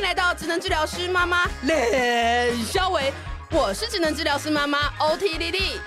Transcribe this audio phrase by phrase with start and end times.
[0.00, 3.12] 迎来到智能治疗师妈妈冷肖维，
[3.50, 5.78] 我是智能治疗师妈妈 OT 丽丽，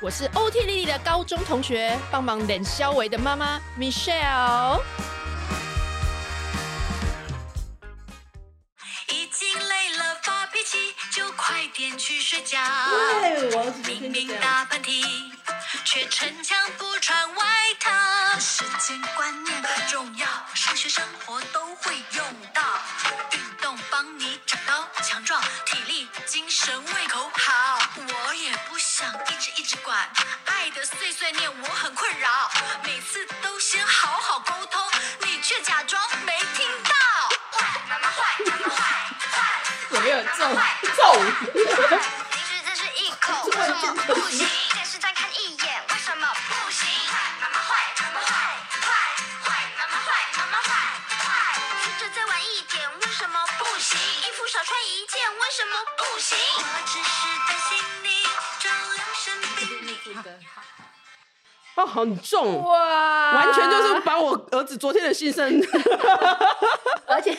[0.00, 4.80] 我是 OT 丽丽的高中同学，帮忙冷肖维的妈妈 Michelle。
[9.06, 12.58] 已经累了发脾气，就快点去睡觉。
[13.86, 15.04] 明明打喷嚏，
[15.84, 17.44] 却逞强不穿外
[17.78, 17.79] 套。
[18.40, 22.62] 时间观念很重要，上学生活都会用到。
[23.32, 27.78] 运动帮你长高强壮，体力、精神、胃口好。
[27.98, 30.08] 我也不想一直一直管，
[30.46, 32.50] 爱的碎碎念我很困扰。
[32.82, 34.90] 每次都先好好沟通，
[35.26, 36.94] 你却假装没听到。
[37.52, 39.62] 坏，妈妈坏，妈妈坏，坏。
[39.90, 40.48] 有没有揍
[40.96, 41.12] 揍？
[41.52, 44.48] 平时只是一口，为什么不行？
[61.90, 65.60] 很重哇，完全就是把我儿子昨天的心声。
[67.06, 67.34] 而且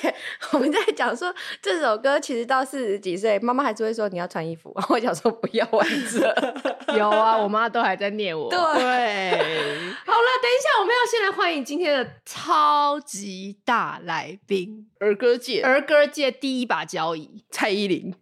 [0.52, 4.72] 我们在讲说这首歌，其实到四十几岁，妈妈还是会说你要穿衣服。
[4.76, 6.36] 然 后我想说不要玩这。
[6.98, 8.50] 有啊，我妈都还在念我。
[8.50, 18.14] 对，好了，等一下，我们要先来欢迎今天的超级大来宾——儿歌界儿歌界第一把交椅蔡依林，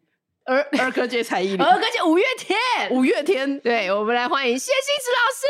[0.46, 2.60] 儿儿歌界蔡依林，儿歌界五月天，
[2.92, 3.60] 五月天。
[3.62, 5.48] 对，我们来欢迎谢欣慈老师。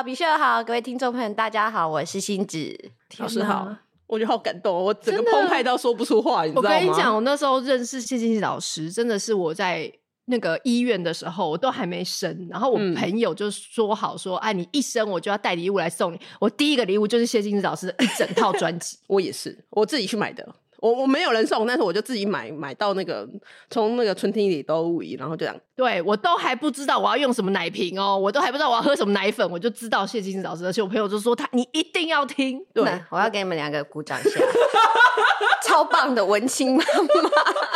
[0.00, 3.68] 好，比秀好，各位听众朋友大家好，我是欣子老师好，
[4.06, 6.70] 我觉得好感动，我整个澎湃到说不出话，你知道吗？
[6.70, 9.92] 我跟你讲，我那时候认识谢欣子老师，真的是我在
[10.24, 16.18] 那个医院的时候，我都还没生，然后我朋友就说好说，哎、嗯，啊、你一生我就要带礼物来送你。
[16.40, 20.54] 我第一个礼物就是谢欣子老师的一整套专辑， 我也是，我自己去买的。
[20.80, 23.28] 我我没有人送，但是我就自己买买到那个
[23.68, 25.56] 从那个春天里都无疑，然后就这样。
[25.76, 32.60] 对，我都还不知道我要用什么奶瓶哦，我都还不知道我要喝什么奶粉，我就知道谢金子老师，而且我朋友就说他你一定要听。
[32.74, 34.40] 对，我要给你们两个鼓掌一下，
[35.64, 37.30] 超棒的文青妈妈。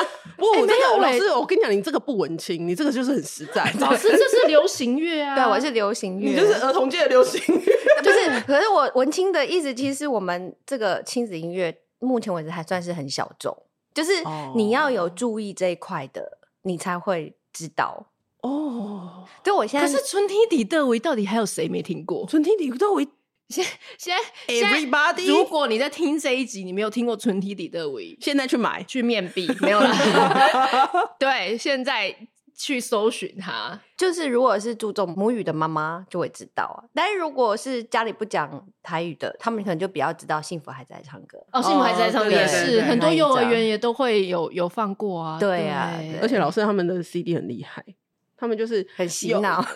[0.36, 3.62] 不，欸、没有老师，我跟你讲，你这个不文青，你这个就是很实在。
[3.78, 7.62] 老师，这是流行乐啊，对，我是流行乐，你就是儿童界的流行乐，
[8.02, 8.40] 就是。
[8.46, 11.74] 可是我文青的意思，其实我们这个亲子音乐。
[12.04, 13.56] 目前为止还算是很小众，
[13.94, 14.12] 就是
[14.54, 18.06] 你要有注意这一块的，哦，你才会知道
[18.42, 19.26] 哦。
[19.42, 22.26] 对，我现在可是春天底的维到底还有谁没听过？
[22.26, 23.08] 春天底的维，
[23.48, 23.64] 现
[23.98, 29.90] 现在 everybody，如果你在听这一集，你没有听过春天底的维，现在去买去面壁 没有了。
[31.18, 32.14] 对，现在。
[32.56, 36.84] 去搜寻它，就是如果是注重母语的妈妈就会知道啊。
[36.94, 45.38] 但是如果是家里不讲台语的，他们可能就比较知道《幸福孩子在唱歌》哦，《幸福孩子在唱歌》也是很多幼儿园也都会有有放过啊。
[45.38, 45.92] 对啊，
[46.22, 47.84] 而且老师他们的 CD 很厉害，
[48.36, 49.64] 他们就是很洗脑。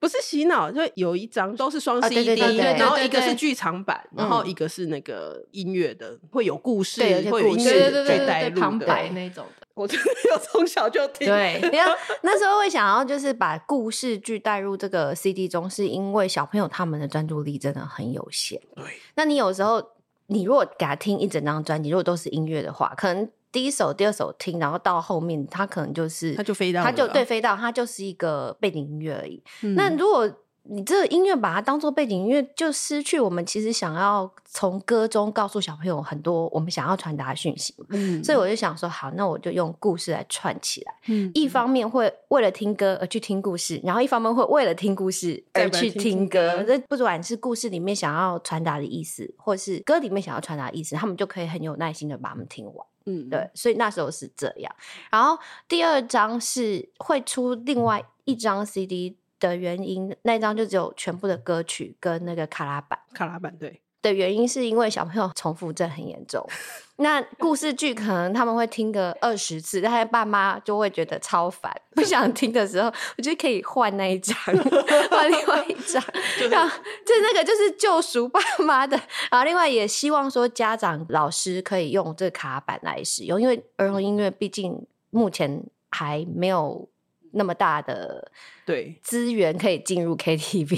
[0.00, 9.57] 不是洗脑，就有一张都是双 CD，然后一个是剧场版，然后一个是那个音乐的，会有故事，会有音乐可以带入的那种的。
[9.78, 11.28] 我真的有从小就听。
[11.28, 11.88] 对， 你看
[12.22, 18.60] 那时候会想要就是把故事剧带入这个 CD 中，是因为小朋友他们的专注力真的很有限。
[18.74, 18.84] 对，
[19.14, 19.82] 那你有时候
[20.26, 23.30] 你如果给他听一整张专辑，如果都是音乐的话，可能。
[23.50, 29.42] 第一首、第二首听，然后到后面，他可能就是，他就飞到，他就对飞到，他就是一个背景音乐而已。
[29.62, 30.30] 嗯、那如果
[30.70, 37.74] 你这个音乐把它当做背景音乐，就失去我们其实想要从歌中告诉小朋友很多我们想要传达的讯息。
[37.88, 40.94] 嗯，所以我就想说，好，那我就用故事来串起来。
[41.06, 46.62] 嗯，一方面会为了听歌而去听故事，然后一方面会为了听故事而去听歌。
[46.64, 52.86] 这不管是故事里面想要传达的意思，或是歌里面想要传达的意思，他们就可以很有耐心的把它们听完。
[53.06, 54.70] 嗯，对，所以那时候是这样。
[55.10, 62.98] 然后第二张是会出另外一张 CD 的原因，那张就只有全部的歌曲跟那个卡拉版。
[63.12, 63.80] 卡拉版对。
[64.00, 66.46] 的原因是因为小朋友 重复症很严重，
[66.98, 72.86] 那故事剧可能他们会听个二十次，但是爸妈就会觉得超烦，不想听的时候，
[73.18, 74.36] 我觉得可以换那一张，
[75.10, 76.00] 换另外一张，
[76.48, 78.96] 然后就那个就是救赎爸妈的。
[79.32, 85.60] 然后另外也希望说家长老师可以用这个卡板来使用，因为儿童音乐毕竟目前
[85.90, 86.88] 还没有。
[87.32, 88.30] 那么大的
[88.64, 88.98] 对。
[89.02, 90.76] 资源可以进入 KTV，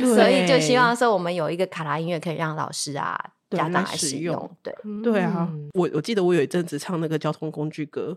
[0.14, 3.18] 所以就希望说我们有一个卡拉音乐可以让老师啊
[3.50, 4.50] 家长来使用。
[4.62, 4.74] 对。
[5.02, 8.16] 对啊，我我记得我有一阵子唱那个交通工具歌，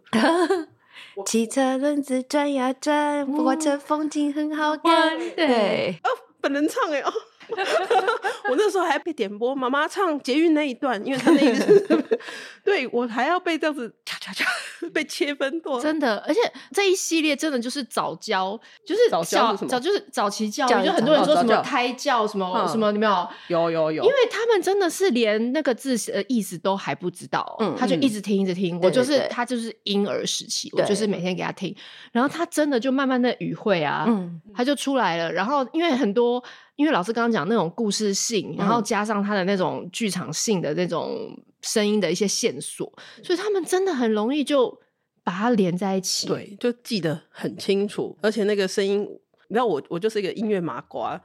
[1.25, 5.17] 汽车轮子转呀转，火车风景很好看。
[5.35, 6.09] 对，哦，
[6.41, 7.11] 本人唱哎哦，
[8.49, 12.19] 我那时候还被点播妈妈唱捷运那一段，因为他那一次，
[12.63, 14.45] 对我还要被这样子恰恰恰
[14.95, 16.39] 被切分过，真的，而且
[16.71, 23.27] 这一系列真的就是早教，就是早教早就是早期教育，就很多人说什么胎教什么什么，你没有？
[23.49, 31.75] 有有有，因为他们真的是连那个字的意思都还不知道，嗯，他就一直听一直听，我就是他就是婴儿时期，我就是每天给他听，
[32.13, 36.41] 然后他真的就慢慢的语汇啊，嗯，他就出来了，然后因为很多。
[36.77, 44.77] 因为老师刚刚讲那种故事性，然后加上他的那种剧场性的那种声音的一些线索，嗯、所以他们真的很容易就
[45.25, 46.27] 把它连在一起。
[46.27, 51.21] 对，就记得很清楚，而且那个声音，你知道我我就是一个音乐麻瓜，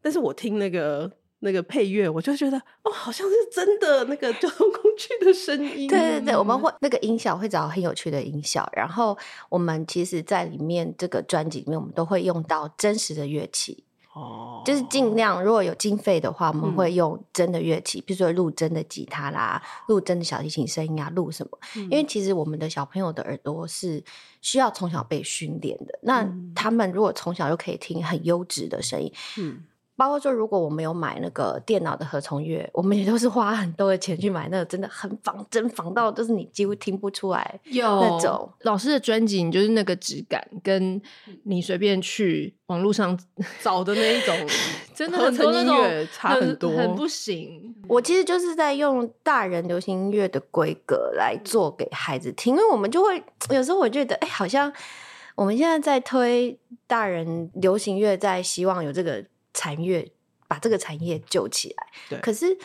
[0.00, 1.10] 但是我听那个
[1.40, 5.88] 那个配乐，我就觉得哦，好像是真的那个交通工具的声音。
[5.88, 9.18] 对对对，我们会那个音效会找很有趣的音效，然后
[9.48, 13.84] 我们其实在里面这个专辑里面，我们都会用到真实的乐器。
[14.12, 21.58] 哦，就是尽量如果有经费的话，我们会用真的乐器，比、嗯、如说录真的吉他啦，录真的小提琴声音啊，录什么？
[21.76, 24.02] 嗯、因为其实我们的小朋友的耳朵是
[24.42, 25.98] 需要从小被训练的。
[26.02, 29.64] 那他们如果从小就可以听很优质的声音，嗯。
[30.00, 40.98] 包括说，如果我们有买那个电脑的合成乐，我们也都是花很多的钱去买那个，真的很仿真，仿到就是你几乎听不出来有那种老师的专辑，你就是那个质感，跟
[41.42, 43.14] 你随便去网络上
[43.60, 44.34] 找的那一种，
[44.94, 47.74] 真的很多那种差很多，很不行。
[47.86, 54.72] 我其实就是在用大人流行音乐的规格来做给孩子听，因为我们就会有时候我觉得，哎、欸，好像
[55.34, 59.22] 我们现在在推大人流行乐，在希望有这个。
[59.60, 60.10] 产业
[60.48, 62.18] 把这个产业救起来，对。
[62.20, 62.56] 可是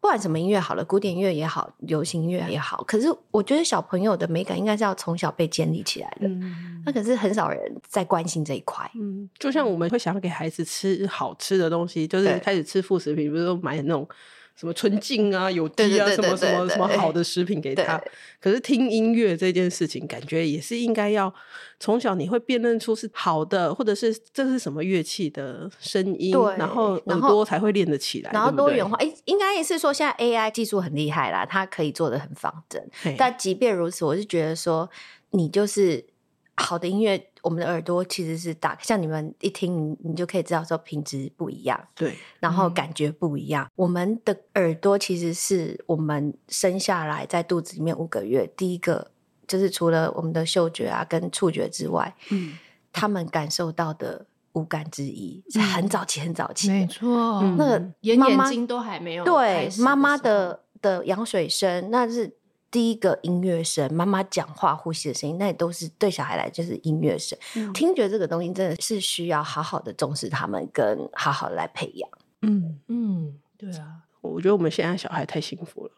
[0.00, 6.26] 不管什么音乐好了，古典乐也好，流行乐也好，可是我觉得小朋友的美感应该是要从小被建立起来的。
[6.26, 8.90] 嗯，那可是很少人在关心这一块。
[8.94, 14.08] 嗯，就像我们会想要给孩子吃好吃的东西，就是开始吃副食品，比如说买那种。
[14.60, 17.98] 什么纯净啊，有机啊，什么什么什么好的食品给他。
[18.38, 21.32] 可是听音乐这件事情，感觉也是应该要
[21.78, 28.30] 从小你会辨认出是好的，或者是这是什么乐器的声音，然后耳朵才会练得起来。
[28.32, 32.86] 然后多元化，哎，应该也是说现在 AI 技术很厉害啦，它可以做得很仿真。
[33.16, 34.90] 但即便如此，我是觉得说
[35.30, 36.04] 你就是。
[36.60, 43.64] 好的音乐，我们的耳朵其实是打，像你们一听，你就可以知道说品质不一样，对，然后感觉不一样。
[43.64, 49.10] 嗯、我们的耳朵其实是我们生下来在肚子里面五个月，第一个
[49.48, 52.58] 就是除了我们的嗅觉啊跟触觉之外，嗯，
[52.92, 62.36] 他们感受到的五感之一，是很早期很早期，没错，嗯、那个眼眼睛都还没有对妈妈的的羊水声，那是。
[62.70, 67.36] 第一个音乐声，妈妈讲话、呼吸的声音，那也都是对小孩来就是音乐声。
[67.56, 72.08] 嗯、听觉这个东西真的是需要好好的重视他们，跟好好的来培养。
[72.42, 75.92] 嗯嗯，对啊，我觉得我们现在小孩太幸福了，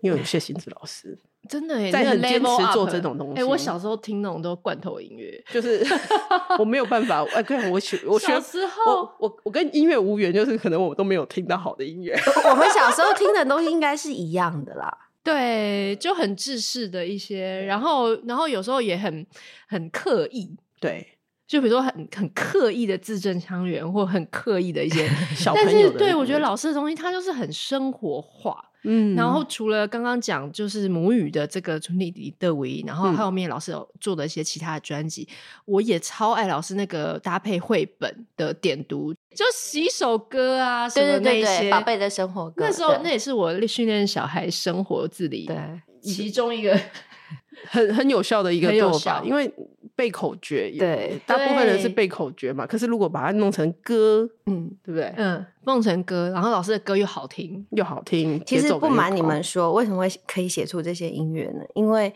[0.00, 1.16] 因为有谢欣子老师
[1.48, 3.34] 真的在很坚持做这种东西。
[3.34, 5.86] 哎、欸，我小时候听那种都罐头音乐，就是
[6.58, 7.24] 我没有办法。
[7.34, 12.12] 哎，对，我学我学小时候，我我，我跟音乐无缘，就是可能我都没有听到好的音乐。
[12.50, 15.05] 我们小时候听的东西应该是一样的啦。
[15.26, 19.26] 对，就很制式的一些，然后，然后有时候也很
[19.66, 21.15] 很刻意，对，
[21.46, 28.64] 就比如说很很刻意的字正腔圆，或很刻意的一些 小朋友，但是对我觉得老师的东西，它就是很生活化。
[28.88, 35.34] 嗯，然后除了刚刚讲就是母语的这个纯弟弟的唯一，然后后面老师有做的一些其他的专辑，嗯、
[35.64, 45.56] 我也超爱老师那个搭配绘本的点读，就洗手歌啊什么那些宝贝的生活歌，那时候那也是我训练小孩生活自理对
[46.00, 46.78] 其中一个
[47.68, 49.52] 很很有效的一个做法，因为。
[49.96, 52.66] 背口诀，对，大部分人是背口诀嘛。
[52.66, 55.10] 可是如果把它弄成歌，嗯，对不对？
[55.16, 58.38] 嗯，弄成歌，然后老师的歌又好听，又好听。
[58.44, 61.64] 其实不瞒你们说，为什么会可以写出这些音乐呢？
[61.74, 62.14] 因为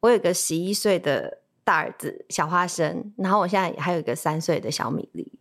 [0.00, 5.32] 我有个十一岁的大儿子小花生，然后我现在还有一个三岁的小米粒，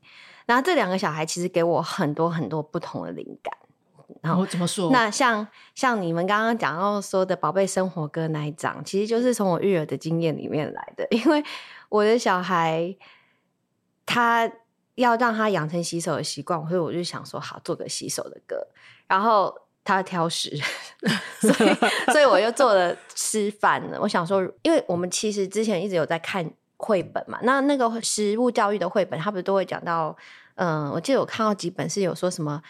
[0.45, 3.53] 然后这两个小孩其实给我很多很多不同的灵感。
[4.21, 4.91] 然后怎么说？
[4.91, 5.45] 那像
[5.75, 11.43] 像你们刚刚讲到说的《宝贝生活歌》那一张，其实就是从我育儿的经验里面来的，因为。
[11.91, 12.95] 我的小孩，
[14.05, 14.49] 他
[14.95, 18.65] 要让他养成洗手的习惯，所以我就想说，好，做个洗手的歌。
[19.07, 20.57] 然后他挑食，
[21.41, 21.73] 所以
[22.13, 23.99] 所以我又做了吃饭了。
[23.99, 30.15] 我想说，因为我们其实之前一直有在看绘本嘛，那那个食物教育的绘本，他不是都会讲到，
[30.55, 32.63] 嗯、呃，我记得我看到几本是有说什么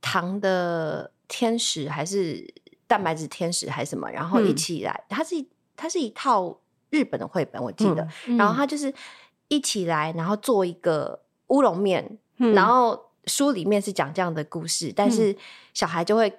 [0.00, 2.42] 糖的天使，还是
[2.86, 5.44] 蛋白质天使，还是什么，然后一起来，它是
[5.76, 6.58] 它是一套。
[6.92, 8.94] 日本的绘本我记得，嗯、然后他就是
[9.48, 11.18] 一起来，然后做一个
[11.48, 15.34] 乌龙面，嗯、然后书里面是讲这样的故事，但是
[15.74, 16.32] 小孩就会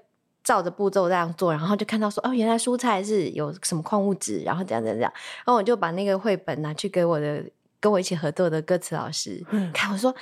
[0.44, 5.12] 照着步骤这样做，然后就看到说哦，原来蔬菜是有什么矿物质，然后这样这样这样，
[5.44, 7.44] 然后我就把那个绘本拿去给我的
[7.80, 9.44] 跟我一起合作的歌词老师
[9.74, 10.16] 看，我说。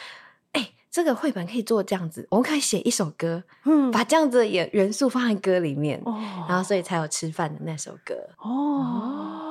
[0.93, 6.19] 这个绘本可以做这样子，我们可以写一首歌，嗯，把这样子的元元素放在歌里面，哦，
[6.49, 8.13] 然后所以才有吃饭的那首歌。
[8.39, 9.50] 哦，哦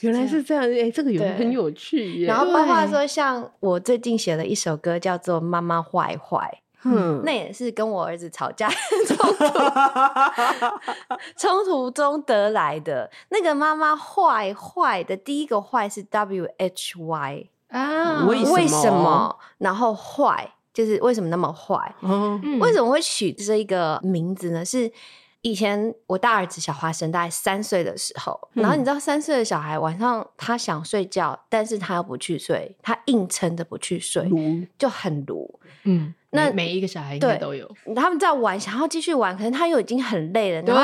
[0.00, 2.26] 原来是这样，哎，这个有很有趣耶。
[2.26, 8.68] 然后包括说，像我最近写了一首歌，叫做《妈妈坏坏》，嗯，那也是跟我儿子吵架
[9.06, 9.44] 冲突
[11.36, 13.10] 冲突中得来的。
[13.28, 19.38] 那个妈妈坏坏的第一个坏是 W H Y 啊，为为什么？
[19.58, 20.52] 然后坏。
[20.72, 21.92] 就是为什么那么坏？
[22.00, 24.64] 嗯，为什么会取这一个名字呢？
[24.64, 24.90] 是
[25.42, 34.30] 以前我大儿子小花生大概三岁的时候，嗯、然后你知道三岁的小孩晚上他想睡觉，但是他又不去睡，他硬撑着不去睡，
[34.78, 35.60] 就很卢。
[35.84, 36.14] 嗯。
[36.32, 40.62] 那每一个小孩应该都有，他们在玩，想要继续玩，可能他又已经很累了。
[40.62, 40.82] 然后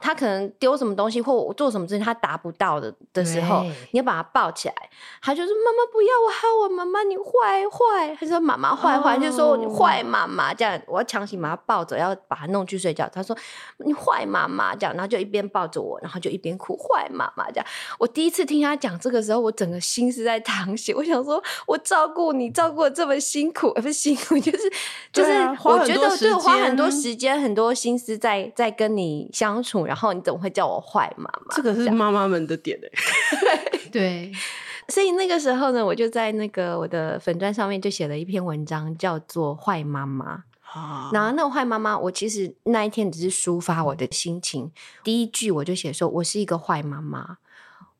[0.00, 4.74] 他可能丢什么东西或做什么事情他达不到的的时候，你要把他抱起来，
[5.22, 7.22] 他就说：“妈妈不要，我害我妈妈，你坏
[7.70, 13.08] 坏。”他说：“妈妈坏坏，就说你坏妈妈。”这样我要强行把他抱着，要把他弄去睡觉。
[13.12, 13.36] 他说
[13.84, 17.66] ：“你坏妈妈。”这样，然后就一边抱着我，然后就一边哭：“坏妈妈。”这样，
[17.98, 20.92] 我第一次听他讲这个时候，我整个心是在淌血。
[20.92, 24.72] 我想说，我照顾你，照顾的这么辛苦，而不是辛苦， 就是
[25.12, 25.30] 就是。
[25.62, 31.54] 我觉得就花很多时间、很多心思在在跟你相处，然后你怎么会叫我坏妈妈？
[31.54, 32.90] 这个是妈妈们的点诶。
[33.92, 34.32] 对，
[34.88, 40.36] 所以那个时候呢，我就在那个我的粉砖上面就写了一篇文章，叫做《坏妈妈》。
[40.72, 44.70] 啊，然后那个坏妈妈，我其实那一天只是抒发我的心情。
[45.02, 47.38] 第一句我就写说：“我是一个坏妈妈。”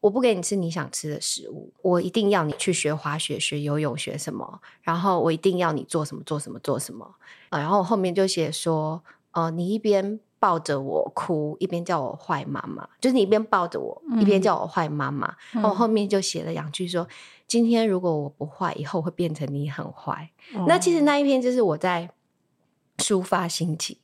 [0.00, 7.16] 我不给你吃你想吃的食物，我一定要你去学滑雪、学游泳、学什么，然后我一定要你做什么、做什么、做什么。
[7.50, 9.02] 啊，然后我后面就写说，
[9.32, 15.36] 呃，你一边抱着我哭，一边叫我坏妈妈，就是你一边抱着我，嗯、一边叫我坏妈妈。
[15.52, 17.08] 然后后面就写了两句说，嗯、
[17.46, 20.30] 今天如果我不坏，以后会变成你很坏。
[20.54, 22.08] 嗯、那其实那一篇就是我在
[22.96, 23.94] 抒发心情，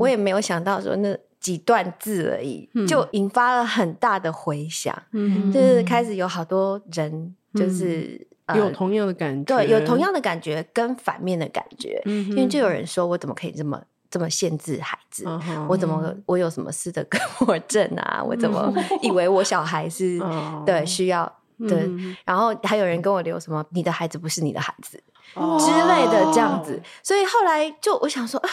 [0.00, 1.16] 我也没有想到说那。
[1.38, 15.24] 几段字而已，就引发了很大的回响，嗯、就是开始有好多人就是、有同样的感觉，对，有同样的感觉跟反面的感觉，嗯、因为就有人说我怎么可以这么这么限制孩子？
[15.26, 18.22] 嗯、我怎么我有什么斯德哥尔摩症啊？
[18.24, 21.30] 我怎么以为我小孩是、嗯、 对需要
[21.68, 21.82] 对？
[21.82, 25.00] 嗯、然后还有人跟我留什么你的孩子不是你的孩子、
[25.34, 28.50] 哦、之类的这样子，所以后来就我想说啊。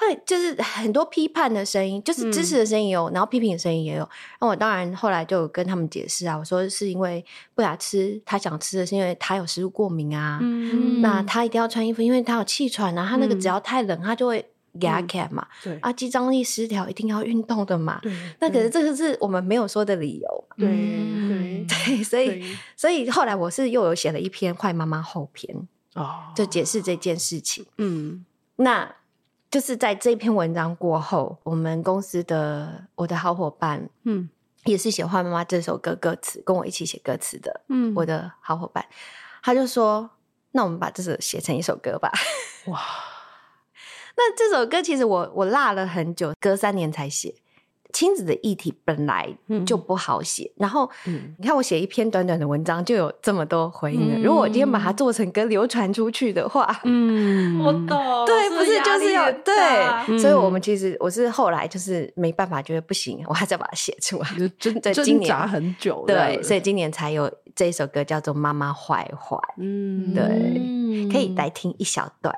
[0.00, 4.08] 会就是很多批判的声音，就是支持的声音有，嗯、然后批评的声音也有。
[4.40, 10.38] 那我当然后来就有跟他们解释啊，我说是因为不雅吃，他想吃的是因为他有食物过敏啊。
[10.40, 13.06] 嗯，那他一定要穿衣服，因为他有气喘啊。
[13.06, 14.44] 他那个只要太冷，他就会
[14.80, 15.46] 给他看嘛。
[15.62, 17.98] 对、嗯、啊，肌张力失调，一定要运动的嘛。
[18.02, 20.44] 对，那可是这个是我们没有说的理由。
[20.56, 20.68] 对
[21.68, 25.54] 对、所以对所以后来我是又有写了一篇坏妈妈后篇
[25.94, 27.66] 哦，就解释这件事情。
[27.76, 28.24] 嗯，
[28.56, 28.94] 那。
[29.50, 34.30] 就是在这篇文章过后，我们公司的我的好伙伴，嗯，
[34.64, 38.84] 也是写《坏妈妈》这首歌歌词，跟我一起写歌词的，嗯，我的好伙伴，
[39.42, 40.08] 他就说
[40.52, 42.12] ：“那我们把这首写成一首歌吧。”
[42.66, 42.80] 哇，
[44.16, 47.34] 那这首歌其实我我落了很久，隔三年才写。
[47.92, 49.28] 亲子的议题本来
[49.66, 54.18] 就不好写，嗯、然后、嗯、你看我写一篇短短的文章就有这么多回应了。
[54.18, 59.54] 嗯、如果我今天把它做成歌流传出去的话，嗯，我懂，对，不是就是要对，
[60.08, 64.28] 嗯、所以我们其实我是后来就是没办法，觉得不行，我还是要把它写出来，
[64.58, 72.34] 就挣扎很久，对，所以今年才有这一首歌叫做《妈妈坏坏》，嗯，对，可以来听一小段。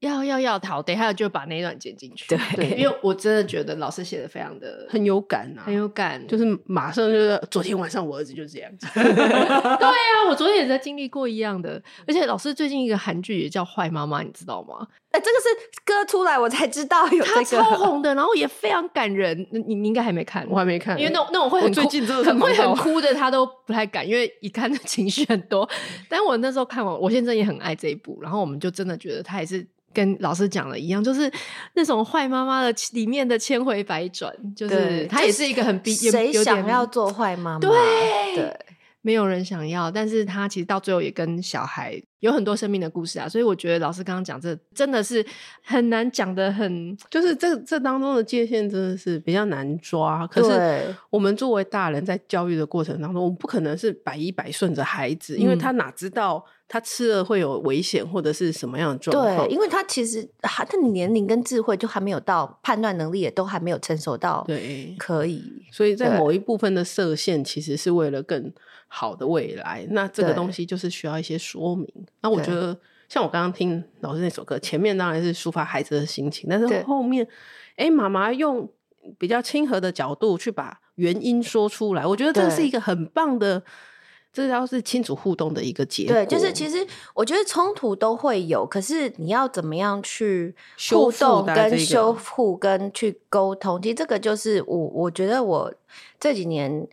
[0.00, 2.26] 要要要，逃，等一下就把那一段剪进去。
[2.28, 8.86] 对，对，因为我真的觉得老师写的非常的很有感啊，很有感，就是马上就是昨天晚上我儿子就是这样子。
[8.94, 14.88] 对啊，我昨天也在经历过一样的，而且老师最近一个韩剧也叫《坏妈妈》，你知道吗？
[15.10, 19.46] 哎、欸，这个是歌出来我才知道有这个，超红的，然后也非常感人。
[19.50, 25.68] 你你应该还没看，我还没看，因为那种那种会很最近真的很会很哭的，他都不太敢，因为一看的情绪很多。
[26.08, 29.66] 但我那时候看完，我现在也很爱这一部，然后我们就真的觉得他也是。
[29.92, 31.30] 跟老师讲的一样，就是
[31.74, 37.58] 那种坏妈妈的里面的千回百转，就是她也是一个很逼，谁想要做坏妈妈？
[37.58, 37.70] 对
[38.34, 38.56] 对，
[39.02, 45.24] 没有人想要，但是他其实到最后也跟小孩有很多生命的故事啊，所以我觉得老师刚刚讲这真的是
[45.62, 50.26] 很难讲的，很就是这这当中的界限真的是比较难抓。
[50.26, 59.48] 可是我们作为大人在教育的过程当中，我们不可能是百依百顺着孩子，因为他哪知道他吃了会有危险或者是什么样的状况？
[59.48, 65.59] 对，因为他其实还他的年龄跟智慧就还没有到，判断能力也都还没有成熟到，对，可以。
[65.70, 68.52] 所以在某一部分的设限，其实是为了更。
[68.92, 71.86] 好的未来，那这个东西就是需要一些说明。
[72.22, 72.76] 那我觉得，
[73.08, 77.24] 像我刚刚听老师那首歌，前面当然是抒发孩子的心情，但是后面，
[77.76, 78.68] 哎，妈妈用
[79.16, 83.62] 比较亲和的角度去把原因说出来，我觉得这是一个很棒的，
[84.32, 86.14] 这要是亲子互动的一个结果。
[86.14, 90.54] 对，就是其实我觉得冲突都会有，可是你要怎么样去
[90.90, 95.72] 互动、跟修复、跟去沟通，其实这个就是我我觉得我
[96.18, 96.86] 这几年。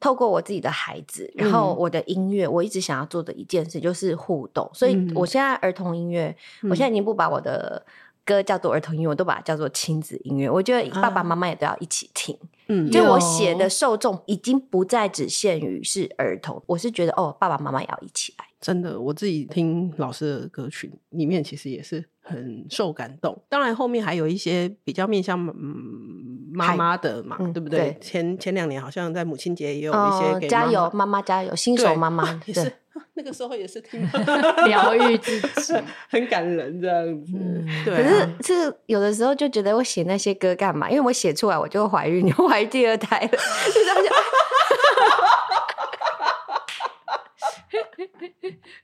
[0.00, 4.70] 透过我自己的孩子，然后我的音乐，我一直想要做的一件事就是互动。
[4.74, 6.36] 所以我现在儿童音乐，
[6.68, 7.82] 我现在已经不把我的
[8.24, 10.48] 歌叫做儿童音乐，我都把它叫做亲子音乐。
[10.50, 12.36] 我觉得爸爸妈妈也都要一起听。
[12.68, 18.44] 嗯，就我写的受众已经不再只限于是儿童，我是觉得哦，爸爸妈妈也要一起来。
[18.60, 23.38] 真的，我自己听老师的歌曲里面，其实也是很受感动。
[23.50, 27.78] 当然，后面还有一些比较面向妈妈的嘛，对不对？
[27.78, 32.72] 对，前前两年好像在母亲节也有一些加油妈妈加油，新手妈妈 也是
[33.14, 34.00] 那个时候也是听
[34.66, 35.74] 疗愈自己，
[36.08, 37.32] 很感人这样子。
[37.34, 40.88] 嗯、对、啊，可是是有的时候就觉得我写那些歌干嘛？
[40.88, 44.14] 因为我写出来我就怀孕，我怀第二胎了，就这样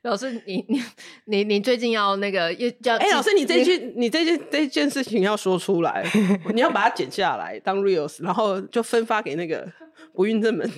[0.03, 0.83] 老师，你你
[1.27, 2.97] 你你最近要那个要叫？
[2.97, 6.05] 哎、欸，老师，你这句你，你这件这件事情要说出来，
[6.55, 9.69] 你要把它剪下来当 reels，然后就分发给那个
[10.21, 10.71] 不孕症们，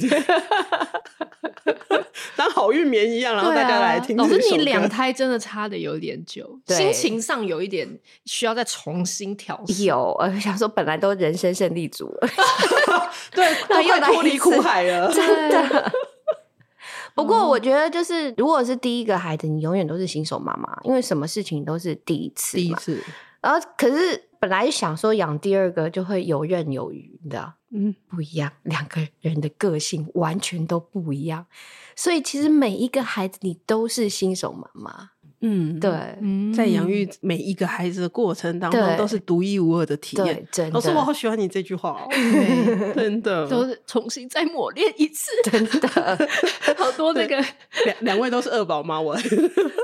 [2.37, 4.23] 当好运棉一样，然后大家来听、啊。
[4.23, 9.83] 老师，你两胎真的差的有点久，心情上有一点需要再重新调试。
[9.83, 12.29] 有，我想说，本来都人生胜利组了，
[13.35, 15.93] 对， 都快脱离苦海了，真的。
[17.17, 22.59] 不过我觉得，就是如果是第一个孩子，你永远都是新手妈妈，因为什么事情都是第一次。
[22.59, 23.03] 第一次。
[23.41, 27.55] 然后，可是本来想说养第二个就会游刃有余，你知道？
[27.73, 31.47] 嗯，不一样，两个人的个性完全都不一样，
[31.95, 35.11] 所以其实每一个孩子你都是新手妈妈。
[35.45, 35.91] 嗯，对，
[36.55, 40.45] 在养育每一个孩子的过程当中，都是独一无二的体验。
[40.51, 42.07] 真的，老师，我好喜欢你这句话，
[42.95, 45.89] 真的，都是重新再磨练一次，真的，
[46.79, 47.37] 好多那个
[47.85, 49.17] 两两位都是二宝妈，我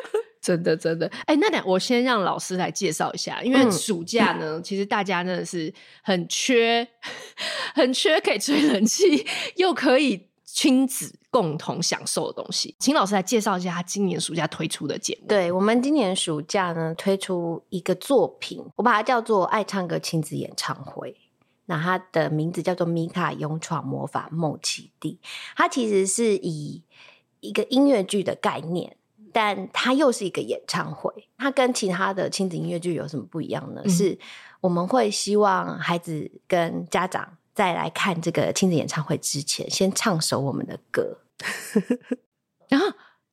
[0.48, 1.10] 真的真的。
[1.26, 6.88] 哎，那两我先让老师来介绍一下，因为暑假呢，其实大家真的是很缺，
[7.74, 10.26] 很缺可以吹冷气，又可以。
[10.50, 15.28] 亲子共同享受的东西，请老师来介绍一下他今年暑假推出的节目。
[15.28, 21.14] 对，我们今年暑假呢，推出一个作品，我把它叫做“爱唱歌亲子演唱会”。
[21.66, 25.20] 那它的名字叫做《米卡勇闯魔法梦奇地》。
[25.54, 26.82] 它其实是以
[27.38, 28.96] 一个音乐剧的概念，
[29.32, 31.12] 但它又是一个演唱会。
[31.36, 33.82] 它跟其他的亲子音乐剧有什么不一样呢？
[33.84, 34.18] 嗯、是
[34.60, 37.36] 我们会希望孩子跟家长。
[37.54, 41.18] 在来看这个亲子演唱会之前，先唱首我们的歌，
[42.70, 42.86] 然后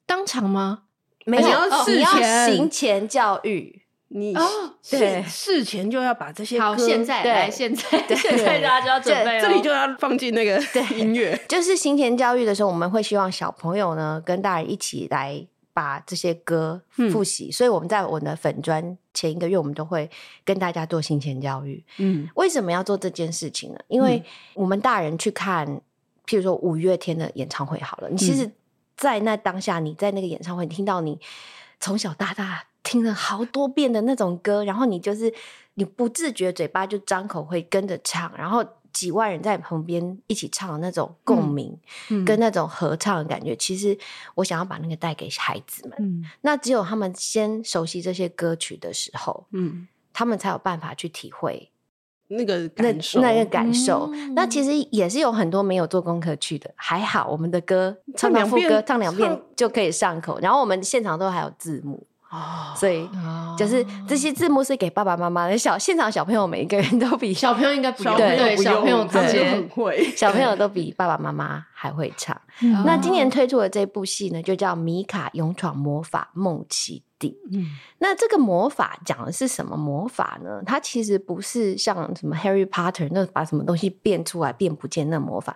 [0.08, 0.86] 当场吗？
[1.27, 3.84] 没有，你要事前行前教育。
[4.08, 4.34] 你
[4.89, 7.84] 对事前就要把这些歌，好，现在来，现在
[8.15, 10.60] 现在大家就要准备，这里就要放进那个
[10.95, 11.39] 音乐。
[11.47, 15.45] 就是行前教育的时候，我们会希望小朋友呢跟大人一起来。
[15.75, 20.09] 把这些歌复习，嗯、所以我们在我们的粉砖前一个月，我们都会
[20.45, 21.83] 跟大家做行前教育。
[21.97, 23.79] 嗯，为什么要做这件事情呢？
[23.89, 25.67] 因为我们大人去看，
[26.25, 28.49] 譬如说五月天的演唱会，好了，你其实，
[28.95, 31.19] 在那当下，你在那个演唱会，你听到你
[31.81, 35.33] 从小到大听了好多遍的那种歌，然后你就是
[35.73, 38.65] 你不自觉嘴巴就张口会跟着唱，然后。
[38.95, 41.77] 几万人在旁边一起唱的那种共鸣，
[42.10, 43.97] 嗯、跟那种合唱的感觉，嗯、其实
[44.36, 45.97] 我想要把那个带给孩子们。
[45.99, 51.69] 嗯、那只有他们先熟悉这些歌曲的时候，嗯，他们才有办法去体会
[52.29, 53.19] 那个感受。
[53.19, 60.39] 那个感受，嗯、那其实也是有很多没有做功课去的，还好我们的歌唱两副歌，唱两遍就可以上口。
[60.39, 62.08] 然后我们现场都还有字幕。
[62.75, 63.09] 所以
[63.57, 72.39] 就是这些字幕是给爸爸妈妈的，小现场小朋友每一个人都比小朋友应该不用，对，小朋友直接很会， 小朋友都比爸爸妈妈还会唱。
[72.85, 77.37] 那今年推出的这部戏呢，就叫《米卡勇闯魔法梦奇地》。
[77.51, 77.65] 嗯，
[77.99, 80.61] 那这个魔法讲的是什么魔法呢？
[80.65, 85.55] 它其实不是像什么 Harry Potter 那把什么东西变出来变不见那魔法。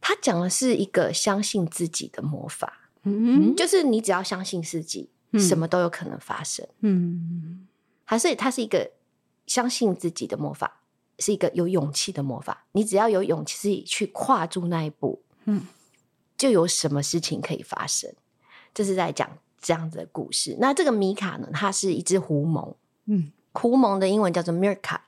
[0.00, 6.66] 它讲的是一个相信自己的魔法，嗯就是你只要相信自己，嗯什么都有可能发生。
[6.80, 7.66] 嗯
[8.04, 8.90] 还是它是一个
[9.46, 10.80] 相信自己的魔法，
[11.18, 12.66] 是一个有勇气的魔法。
[12.72, 15.66] 你只要有勇气去跨住那一步，嗯，
[16.36, 18.12] 就有什么事情可以发生。
[18.74, 19.28] 这是在讲
[19.60, 20.56] 这样子的故事。
[20.60, 22.74] 那这个米卡呢，它是一只狐獴，
[23.06, 25.00] 嗯，狐獴的英文叫做 meerkat，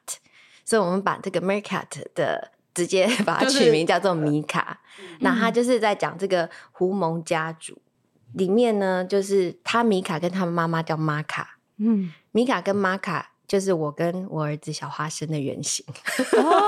[0.64, 1.84] 所以我们把这个 meerkat
[2.14, 4.80] 的直接把它取名叫做米卡。
[5.20, 7.76] 那他就是在讲这个狐獴家族
[8.36, 11.58] 里面呢，就是他米卡跟他妈妈叫玛卡。
[11.78, 15.84] 嗯，米卡跟玛卡就是我跟我儿子小花生的原型，
[16.36, 16.62] 哦，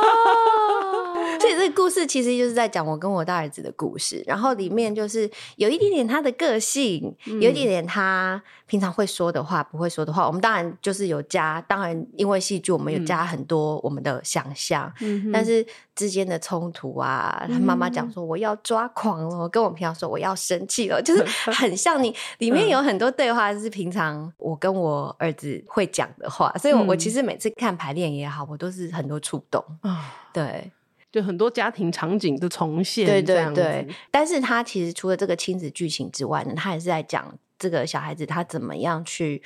[1.39, 4.23] 所以这个故事其实就是在讲我跟我大儿子的故事。
[4.27, 10.27] 然后里面就是有一点点他的个性，嗯有一点点他平常会说的话，不会说的话。
[10.27, 30.71] 我们当然就是有加，当然因为戏剧我们有加很多我们的想象，嗯但是之间的冲突啊，他妈妈讲说我要抓狂了，跟我平常说我要生气了，就是 很像你里面有很多对话是平常我跟我儿子会讲的话，所以我我其实每次看排练也好，我都是很多触动，啊，对
[31.11, 33.95] 就很多家庭场景的重现，对对对子。
[34.11, 39.43] 但是他其实除了这个亲子剧情之外呢，他也是在讲这个小孩子他怎么样去，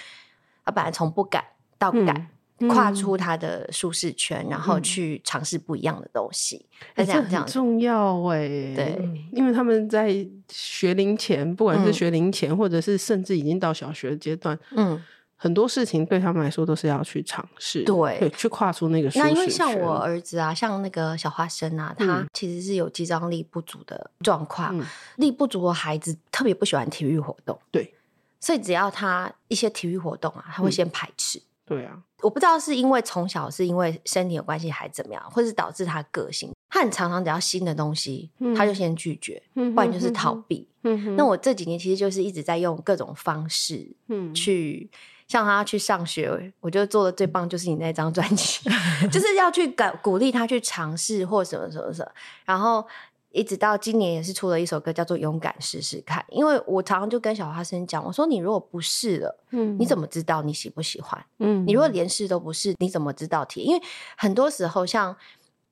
[0.64, 1.44] 他本来从不敢
[1.78, 2.14] 到敢。
[2.16, 2.28] 嗯
[2.68, 6.64] 跨出他的舒适圈，然后去尝试不一样的东西。
[6.94, 8.46] 欸这样这样很重要哎、
[8.76, 15.02] 对，因为他们在学龄前，不管是嗯学龄前，或者是甚至已经到小学阶段，嗯，
[15.42, 24.78] 很多事情对他们来说都是要去尝试，对去跨出那个舒适那因为像我儿子啊，像那个小花生啊，他嗯其实是有肌张力不足的状况。
[24.78, 27.92] 嗯力不足的孩子特别不喜欢体育活动，对
[28.38, 31.42] 所以只要他一些体育活动啊，他会先排斥。
[31.64, 40.68] 对啊，我不知道是因为从小是因为身体有关系还是怎么样，或是导致他个性，他很常常只要新的东西，嗯他就先拒绝，嗯不然就是逃避。
[40.84, 44.90] 嗯那我这几年其实就是一直在用各种方式嗯去，
[45.32, 48.60] 像他去上学，我觉得做的最棒就是你那张专辑，
[49.10, 52.12] 就是要去鼓鼓励他去尝试或什么什么什么，
[52.44, 52.86] 然后
[53.30, 59.74] 一直到今年也是出了一首歌叫做《勇敢试试看》，因为我常常就跟小花生讲，我说你如果不试了，嗯。
[59.80, 61.24] 你怎么知道你喜不喜欢？
[61.38, 61.64] 嗯。
[61.66, 63.70] 你如果连试都不试，你怎么知道体验？
[63.70, 63.82] 因为
[64.18, 65.16] 很多时候，像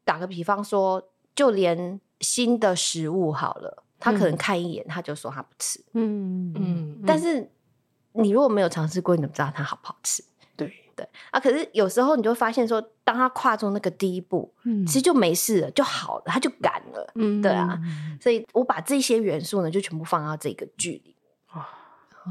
[0.06, 6.50] 打个比方说，就连新的食物好了，他可能看一眼他就说他不吃，嗯。
[6.52, 7.46] 嗯嗯，但是
[8.12, 10.22] 你如果没有尝试过，你怎么知道它好不好吃？
[10.56, 17.10] 对对啊，可是有时候你就会发现说，当他跨出那个第一步，嗯其实就没事了，就好了，他就敢了。
[17.14, 17.78] 嗯对啊，
[18.20, 21.16] 所以我把这些元素呢，就全部放到这个剧里。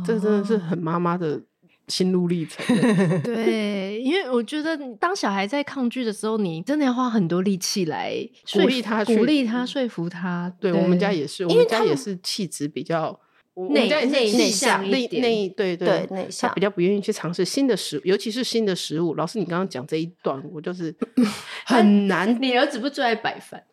[0.06, 1.42] 这真的是很妈妈的
[1.88, 2.64] 心路历程。
[3.24, 8.16] 对，因为我觉得当小孩在抗拒的时候，你真的要花很多力气来
[8.46, 10.54] 说鼓励他去鼓励他，说服他。
[10.60, 13.20] 对我们家也是，我们家也是气质比较。
[13.68, 19.16] 内内内向一内点内对对内他向比较不愿意去尝试新的食物，尤其是新的食物。
[19.16, 20.96] 老师，你刚刚讲这一段，我就是
[21.66, 22.42] 很难。
[22.42, 23.64] 你儿子不最爱白饭？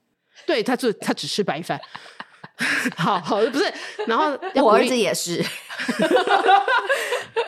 [0.47, 1.81] 对他就他只吃白饭。
[2.97, 3.71] 好好不是，
[4.07, 5.45] 然后 我儿子也是，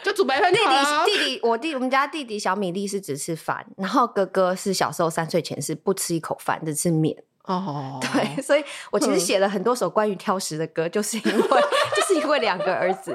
[0.05, 0.65] 就煮白饭弟弟
[1.07, 7.17] 弟弟，我弟我们家弟弟小米粒是只吃饭，然后哥哥是小时候三岁前是不吃一口饭，只吃面。
[7.49, 11.33] 哦， 对，所以我其实写了很多首关于挑食的歌， 就是因为
[11.97, 13.11] 就是因为两个儿子，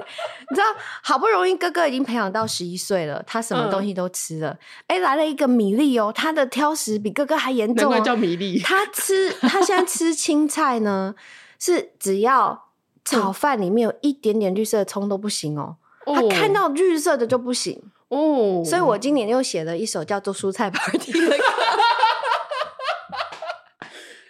[0.49, 0.65] 你知道，
[1.03, 8.59] 好不容易哥哥已经培养到十一岁了，他什么东西都吃了，哎、来了一个米粒哦，他的挑食比哥哥还严重、难怪叫哦，米粒。
[8.59, 11.13] 他吃他现在吃青菜呢，
[11.59, 12.69] 是只要
[13.05, 21.43] 炒饭里面有一点点绿色的葱都不行哦，他看到绿色的就不行，哦，所以我今年又写了一首叫做《蔬菜 Party》的歌。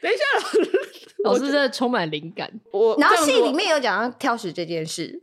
[0.02, 0.24] 等一下，
[1.24, 2.52] 老师真的充满灵感。
[2.72, 5.22] 我然后戏里面有讲到挑食这件事，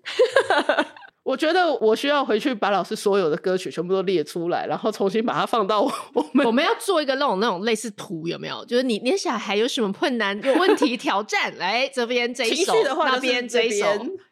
[1.22, 8.64] 我觉得我需要回去把老师所有的歌曲全部都列出来，然后重新把它放到我我们我们要做一个那种那种类似图，有没有？
[8.64, 13.86] 就是你你的小孩有什么困难、有问题、 挑战，来这边这一首，情绪的话那边这一首，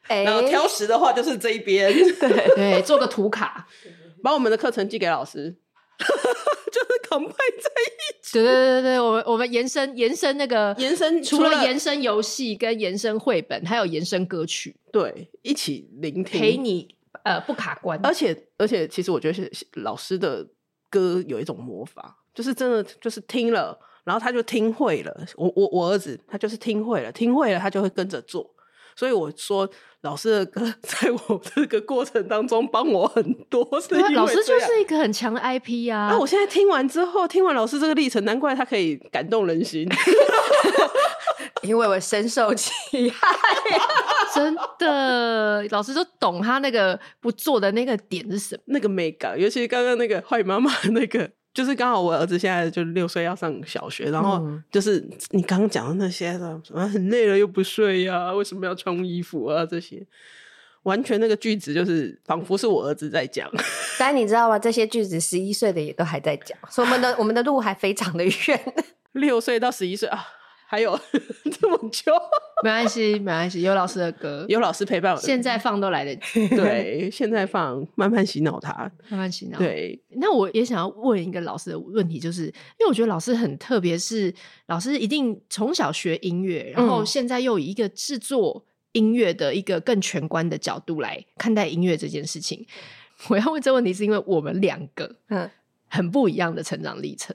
[0.09, 3.67] 然后挑食的话就是这一边，对，对，做个图卡。
[4.21, 5.55] 把我们的课程寄给老师，
[6.71, 17.99] 就是 compare 在一起，对对对对，我们我们延伸延伸那个延伸除了延伸游戏跟延伸绘本，还有延伸歌曲，对一起聆听，陪你呃不卡关。
[18.05, 20.47] 而且而且，其实我觉得是老师的
[20.89, 25.27] 歌有一种魔法，就是真的就是听了，然后他就听会了。
[25.37, 28.55] 我我我儿子他就是听会了，听会了他就会跟着做。
[28.99, 29.69] 所以我说
[30.01, 36.09] 老师的歌 在我这个过程当中帮我很多，是因为老师就是一个很强的 IP 啊。
[36.09, 36.19] 啊！
[36.19, 39.89] 我现在听完之后，听完老师这个历程，难怪他可以感动人心。
[41.63, 42.73] 因为我深受其
[43.11, 43.29] 害，
[44.35, 54.41] 真的，老师都懂他那个不做的那个点是什么，那个美感，尤其是刚刚那个坏妈妈那个，就是刚好我儿子现在就六岁要上小学，然后
[54.71, 60.07] 就是你刚刚讲的那些的，什么很累了又不睡呀、啊，为什么要穿衣服啊这些，
[60.85, 63.51] 完全那个句子就是仿佛是我儿子在讲。
[63.99, 64.57] 但你知道吗？
[64.57, 68.75] 这些句子十一岁的也都还在讲，所以我们的我们的路还非常的远，
[69.15, 70.25] 六岁到十一岁啊。
[70.71, 71.01] 还有
[71.59, 72.13] 这么久，
[72.63, 75.19] 没关系，没关系，有老师的歌，有老师陪伴我。
[75.19, 78.75] 现在放都来得及，对，现在放，慢慢洗脑他，
[79.09, 79.59] 慢慢洗脑。
[79.59, 84.33] 对，那我也想要问一个老师的问题，就是因为我觉得老师很特别，是
[84.67, 92.67] 老师一定从小学音乐，然后现在又以一个制作音乐的一个更全观的角度来看待音乐这件事情。
[93.31, 95.51] 我要问这问题，是因为我们两个嗯
[95.89, 97.35] 很不一样的成长历程。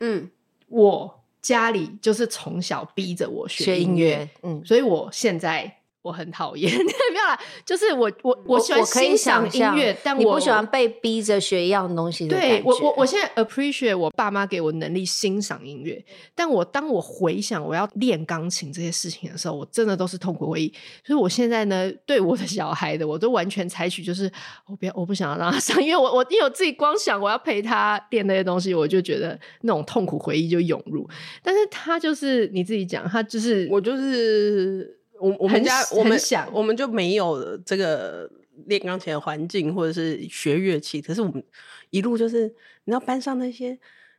[0.00, 0.28] 嗯，
[0.66, 1.21] 我。
[1.42, 5.76] 家里就是从小逼着我学音乐，音乐，嗯，所以我现在。
[6.02, 12.36] 我很讨厌， 没有啦，就是我我我喜欢欣赏音乐，但我不喜欢被逼着学一样东西的。
[12.36, 20.74] 对我我我现在 appreciate 我爸妈给我能力欣赏音乐，但我当我回想我要练钢琴这些事情的时候，我真的都是痛苦回忆。
[21.04, 24.28] 所以我现在呢，对我的小孩的，我都完全采取就是
[24.66, 31.08] 我不要，我不想要让他上，因为我我因为我自己光想我要陪他练那些东西，我就觉得那种痛苦回忆就涌入。
[31.44, 34.98] 但是他就是你自己讲，他就是我就是。
[35.22, 38.28] 我我们家我们想我们就没有这个
[38.66, 41.00] 练钢琴的环境，或者是学乐器。
[41.00, 41.42] 可是我们
[41.90, 42.48] 一路就是，
[42.84, 43.78] 你知道班上那些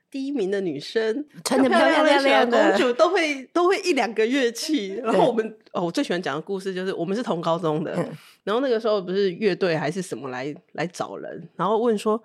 [0.09, 4.93] 第一名的女生，穿的漂漂亮亮的公主，都会都会一两个乐器。
[5.03, 7.93] 然后我们哦，我最喜欢讲的故事就是，我们是同高中的，
[8.45, 12.23] 然后那个时候不是乐队还是什么来来找人，然后问说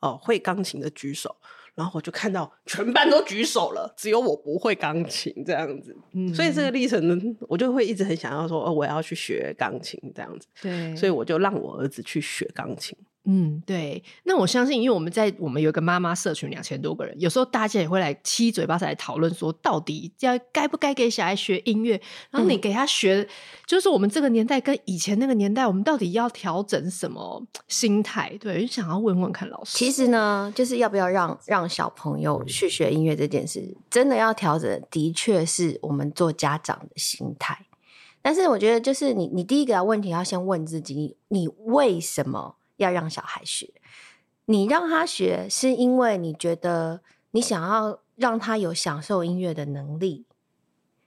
[0.00, 1.34] 哦，会钢琴的举手。
[1.80, 5.96] 然后我就看到全班都举手了，只有我不会钢琴这样子。
[6.12, 7.16] 嗯，所以这个历程呢，
[7.48, 10.46] 我就会一直很想要说，哦，我要去学钢琴这样子。
[10.60, 12.94] 对，所以我就让我儿子去学钢琴。
[13.24, 14.02] 嗯，对。
[14.24, 22.00] 那我相信，因为我们在我们有一个妈妈社群两千多个人，有时候大家也会来七嘴八舌来讨论说，到底要该不该给小孩学音乐？
[22.30, 23.28] 然后你给他学，嗯、
[23.66, 28.36] 就是我们这个年代跟以前那个年代，我们到底要调整什么心态？
[28.40, 29.76] 对，就想要问问看老师。
[29.76, 37.66] 其实呢，就是要不要让让小朋友去学音乐这件事，真的要调整，的确是我们做家长的心态。
[38.22, 40.94] 但是我觉得，就是你你第一个问题要先问自己，
[41.28, 42.56] 你你为什么？
[42.80, 43.72] 要让小孩学，
[44.46, 50.26] 你让他学，是因为你觉得你想要让他有享受音乐的能力。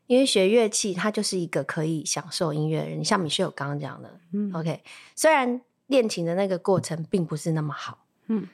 [0.05, 3.03] 因为学乐器，他就是一个可以享受音乐的人。
[3.03, 4.83] 像米秀刚刚讲的，嗯，OK，
[5.15, 8.47] 虽然练琴的那个过程并不是那么好，嗯，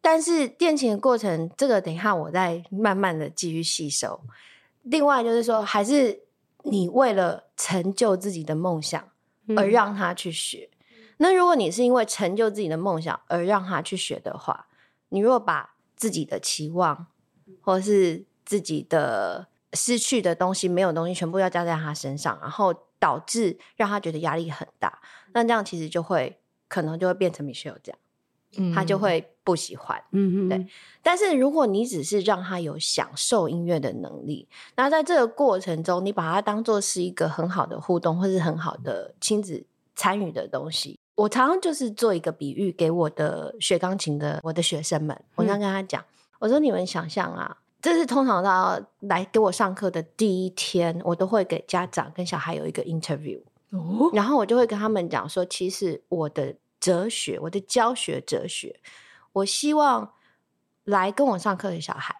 [0.00, 4.20] 但是练琴的过程，这个等一下我再慢慢的继续吸收。
[4.84, 6.20] 另外就是说，还是
[6.62, 9.04] 你为了成就自己的梦想
[9.56, 10.70] 而让他去学。
[11.18, 14.66] 那如果你是因为成就自己的梦想而让他去学的话，
[15.08, 17.06] 你如果把自己的期望
[17.60, 25.00] 或是自己的失去的东西、没有东西全部要加在他身上，然后导致让他觉得压力很大，
[25.32, 27.98] 那这样其实就会可能就会变成 Michelle 这样，
[28.58, 30.66] 嗯，他就会不喜欢，嗯嗯，对。
[31.02, 40.98] 但是如果你只是让他有享受音乐的能力，那在这个过程中，你把它当做是一个很好的互动，或是很好的亲子参与的东西。
[41.16, 46.04] 我常常就是做一个比喻给我的学钢琴的我的学生们，我常跟他讲，
[46.38, 58.78] 我说你们想象啊，这是通常到来给我上课的第一天，我都会给家长跟小孩有一个 interview，哦，然后我就会跟他们讲说，其实我的哲学，我的教学哲学，
[59.32, 60.12] 我希望
[60.84, 62.14] 来跟我上课的小孩，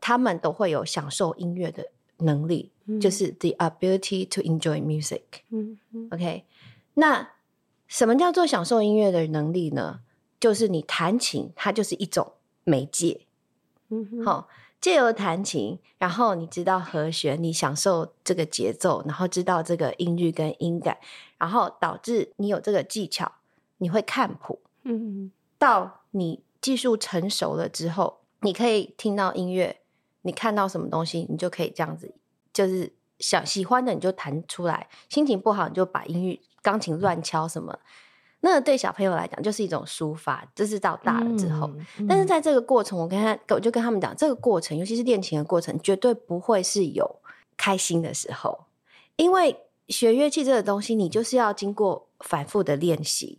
[0.00, 1.86] 他们都会有享受音乐的
[2.18, 6.44] 能力，嗯，就是 the ability to enjoy music，嗯嗯，OK，
[6.94, 7.28] 那。
[7.92, 10.00] 什么叫做享受音乐的能力呢？
[10.40, 12.32] 就是你弹琴，它就是一种
[12.64, 13.26] 媒介。
[14.24, 14.48] 好，
[14.80, 20.96] 借由弹琴，然后你知道和弦，你享受这个节奏，然后知道这个音律跟音感，
[21.36, 23.30] 然后导致你有这个技巧，
[23.76, 24.60] 你会看谱。
[24.84, 29.82] 嗯哼，到你技术成熟了之后，你可以听到音乐，
[30.22, 32.14] 你看到什么东西，你就可以这样子，
[32.54, 36.40] 就是想喜欢的你就弹出来，心情不好你就把音乐。
[36.62, 37.78] 钢琴乱敲什么？
[38.44, 41.68] 那对小朋友来讲就是一种抒发，这是到大了之后。
[41.76, 47.20] 嗯嗯、但是在这个过程，我跟他，我就跟他们讲，这个过程，尤其是练琴的过程，绝对不会是有
[47.56, 48.64] 开心的时候，
[49.14, 49.56] 因为
[49.88, 53.38] 学乐器这个东西，你就是要经过反复的练习，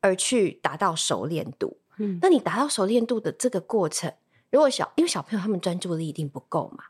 [0.00, 1.76] 而去达到熟练度。
[1.98, 4.10] 嗯，那你达到熟练度的这个过程，
[4.50, 6.84] 如果小，因为小朋友他们专注力一定不够嘛。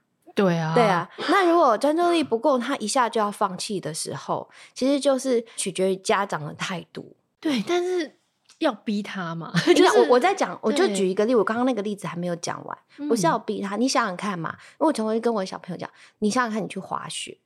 [0.45, 1.09] 对啊，对啊。
[1.29, 7.15] 那如果专注力不够，他一下就要放弃的时候，其实就是取决于家长的态度。
[7.39, 8.17] 对，但是
[8.59, 9.53] 要逼他嘛？
[9.75, 13.77] 就是，我我在讲，我就举一个例，我刚刚那个例子还没有讲完，不是要逼他。
[13.77, 17.39] 你想想看嘛，因为我常会跟我小朋友讲，你想想看，你去滑雪，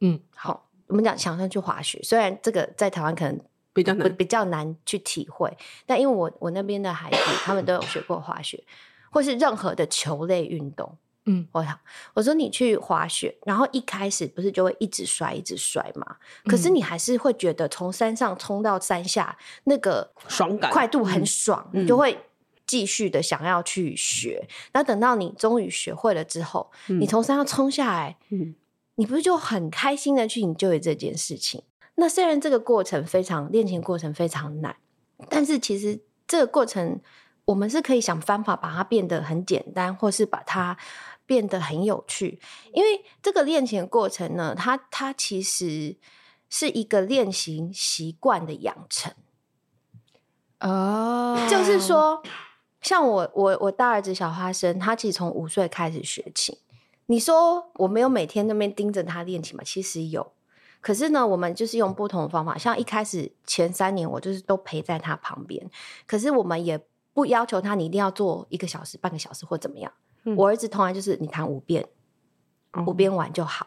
[0.00, 3.38] 嗯，好，我们讲想象去滑雪，虽然这个在台湾可能
[3.72, 5.54] 比较难，比较难去体会，
[5.86, 8.62] 但因为我我那边的孩子，他们都有学过滑雪，
[9.10, 10.96] 或是任何的球类运动。
[11.26, 11.78] 嗯，我想
[12.14, 16.16] 我说你去滑雪，然后一开始不是就会一直摔，一直摔嘛？
[16.46, 22.18] 可是你还是会觉得从山上冲到山下那个爽感、快度很爽，嗯、你就会
[22.66, 24.48] 继续的想要去学。
[24.72, 28.56] 那、嗯、等到你终于学会了之后，嗯、你从山上冲下来，嗯，
[28.96, 31.62] 你不是就很开心的去 enjoy 这件事情？
[31.94, 34.74] 那虽然这个过程非常练琴过程非常难，
[35.28, 37.00] 但是其实这个过程
[37.44, 40.76] 我们是可以想方法把它变得很简单，或是把它。
[41.26, 42.40] 变得很有趣，
[42.72, 45.96] 因为这个练琴的过程呢，它它其实
[46.50, 49.12] 是一个练习习惯的养成。
[50.60, 51.50] 哦，oh.
[51.50, 52.22] 就是说，
[52.80, 56.56] 像我我我大儿子小花生，他其实从五岁开始学琴。
[57.06, 59.62] 你说我没有每天那边盯着他练琴吗？
[59.64, 60.32] 其实有，
[60.80, 62.56] 可是呢，我们就是用不同的方法。
[62.56, 65.68] 像一开始前三年，我就是都陪在他旁边，
[66.06, 66.80] 可是我们也
[67.12, 69.92] 不要求他你一定要做一个小时、半个小时或怎么样。
[70.36, 71.86] 我儿子通常就是你弹五遍，
[72.72, 73.66] 嗯、五遍完就好。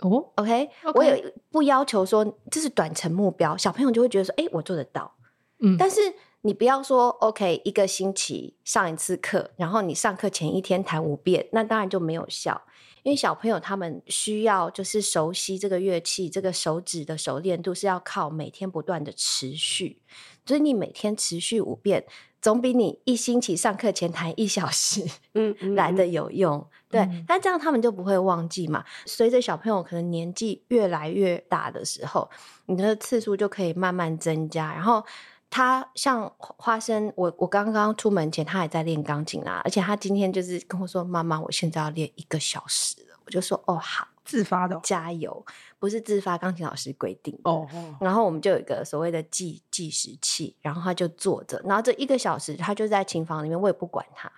[0.00, 0.92] 哦，OK，, okay.
[0.94, 5.16] 我也不要求说这是短程目标，小朋友就会觉得说，哎、欸，我做得到。
[5.60, 6.00] 嗯，但是
[6.42, 12.62] 你不要说 OK，一个星期上一次课，然后你上课前一天弹五遍，那当然就没有效。
[13.02, 20.02] 因为小朋友他们需要就是熟悉这个乐器，这个手指的熟练度是要靠每天不断的持续，
[20.46, 22.06] 所以你每天持续五遍。
[22.40, 26.58] 总比你一星期上课前弹一小时，嗯， 来的有用。
[26.58, 28.84] 嗯、对，那、嗯、这样他们就不会忘记嘛。
[29.06, 32.30] 随着小朋友可能年纪越来越大的时候，
[32.66, 34.72] 你的次数就可以慢慢增加。
[34.72, 35.04] 然后
[35.50, 45.42] 他像花生，我我刚刚出门前他还在练钢琴啊，而且他今天就是跟我说：“妈妈，我现在要练一个小时了。”我就说：“哦，好。”自发的、哦，加油！
[45.78, 47.66] 不是自发，钢琴老师规定哦。
[47.98, 54.30] 然后我们就有一个所谓的计计时器，然后他就坐着，然后这一个小时他就在琴房里面，我也不管他。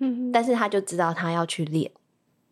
[0.00, 1.88] 嗯，但是他就知道他要去练，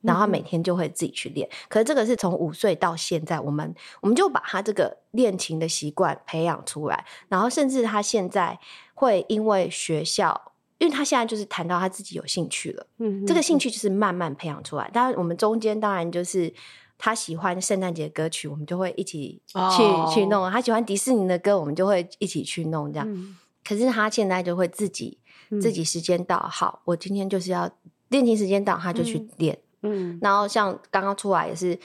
[0.00, 1.48] 然后他每天就会自己去练。
[1.48, 8.60] 嗯、可是这个是从五岁到现在，我们我们就把他这个练琴的习惯培养出来，然后甚至他现在
[8.94, 10.52] 会因为学校。
[10.78, 14.90] 因为他现在就是谈到他自己有兴趣了，嗯哼，这个兴趣就是慢慢培养出来。
[14.92, 16.52] 当然，我们中间当然就是
[16.98, 22.92] 他喜欢圣诞节歌曲，我们就会一起去、哦、去弄；他喜欢迪士尼的歌，我们就会一起去弄。
[22.92, 25.18] 这样，嗯、可是他现在就会自己
[25.60, 27.70] 自己时间到，嗯、好，我今天就是要
[28.08, 29.58] 练琴时间到，他就去练。
[29.82, 31.78] 嗯，嗯然后像刚刚出来也是，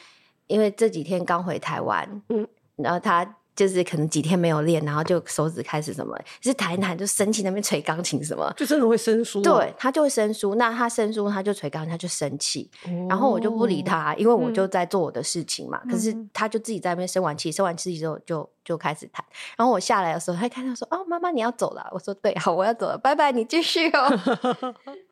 [0.48, 3.38] 因为这几天刚回台湾，嗯，然后他。
[3.62, 9.40] 就是可能几天没有练，然后就手指开始什么，就是弹一弹就生气，那边捶钢琴什么，就真的会生疏。
[9.44, 10.56] 对，他就会生疏。
[10.56, 12.68] 那他生疏，他就捶钢琴，他就生气。
[12.86, 15.80] 哦、然后我就不理他，因为我就在做我的事情嘛。
[15.86, 19.24] 嗯、可是他就自己在那边生完气，生完气之后就就开始弹。
[19.56, 24.20] 然后我下来的时候，他看到说：“哦，妈妈你要走了。”我说：“对，好，我要走了，拜拜，你继续哦。”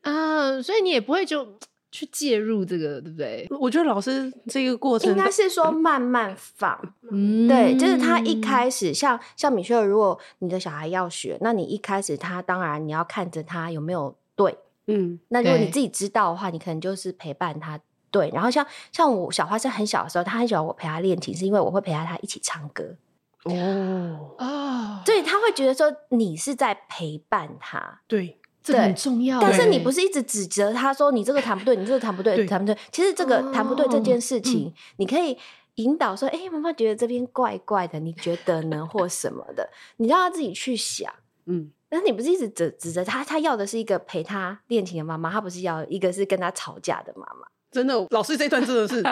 [0.02, 1.46] 啊， 所以你也不会就。
[1.92, 3.46] 去介入这个，对不对？
[3.58, 6.78] 我觉得老师这个过程应该是说慢慢放，
[7.10, 18.30] 嗯，对，就是他一开始像像米雪儿，如果你的小孩要学，那你一开始他当然你要看着他有没有对，嗯，那如果你自己知道的话，你可能就是陪伴他对。
[18.32, 22.96] 然后像像我小花生很小的时候，他很喜欢我陪他练琴，是因为我会陪他他一起唱歌
[23.44, 28.39] 哦啊，所以他会觉得说你是在陪伴他，对。
[28.62, 32.76] 这很重要，但是你不是一直指责他说你这个弹不对，你这个弹不对，弹不对。
[32.92, 35.36] 其实这个弹不对这件事情，你可以
[35.76, 38.86] 引导说：“哎，妈妈觉得这边怪怪的，你觉得呢？
[38.86, 41.10] 或什么的，你让他自己去想。
[41.46, 47.46] ”嗯，但是你不是一直指指责他，他要的是一个陪他练琴的妈妈，他不是要一个是跟他吵架的妈妈。
[47.72, 49.02] 真的，老师这一段真的是，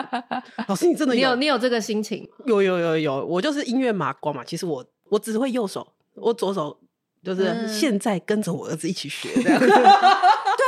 [0.67, 2.29] 老师你真的 有你有这个心情？
[2.45, 4.43] 有有有有，我就是音乐麻瓜嘛。
[4.43, 6.77] 其实我我只会右手，我左手。
[7.23, 10.21] 就是现在跟着我儿子一起学， 这 对啊，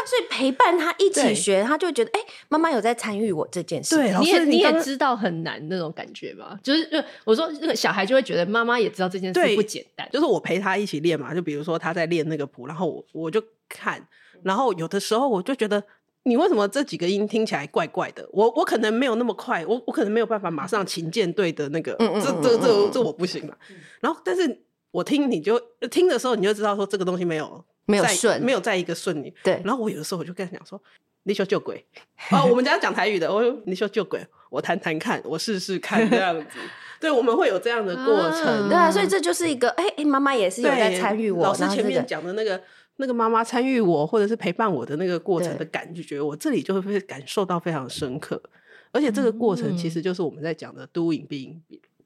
[0.06, 3.96] 所以陪伴他一起学，他就会觉得哎，妈妈有在参与我这件事。
[3.96, 6.60] 对，你也你也知道很难那种感觉吧？
[6.62, 10.08] 就是我说那个小孩就会觉得妈妈也知道这件事不简单。
[10.12, 14.06] 就是我陪他一起练嘛，就比如说他在练那个谱，然后我我就看，
[14.44, 15.82] 然后有的时候我就觉得
[16.24, 18.28] 你为什么这几个音听起来怪怪的？
[18.34, 23.56] 我我可能没有那么快，我我可能没有办法马上琴键对的那个，这这这这我不行嘛。
[24.02, 24.64] 然后但是。
[24.92, 29.34] 我听你就听的时候，你就知道说这个东西没有没有顺，没有在一个顺里。
[29.44, 29.62] 对。
[29.66, 30.82] 然后我有的时候我就跟他讲说，
[31.24, 31.86] 你说就鬼
[32.32, 36.60] 哦，我们家讲台语的，我说你说就鬼，我谈谈看，我试试看这样子。
[37.00, 38.46] 对，我们会有这样的过程。
[38.46, 41.44] 啊对啊，所以这就是一个，哎、欸，妈妈也是有在参与我。
[41.44, 42.64] 老师前面讲的那个、这个、
[42.98, 48.40] 那个妈妈参与我，或者是陪伴我的那个过程的感觉，我这里就会感受到非常深刻。
[48.92, 51.56] 而且这个过程其实就是我们在讲的 doing、being、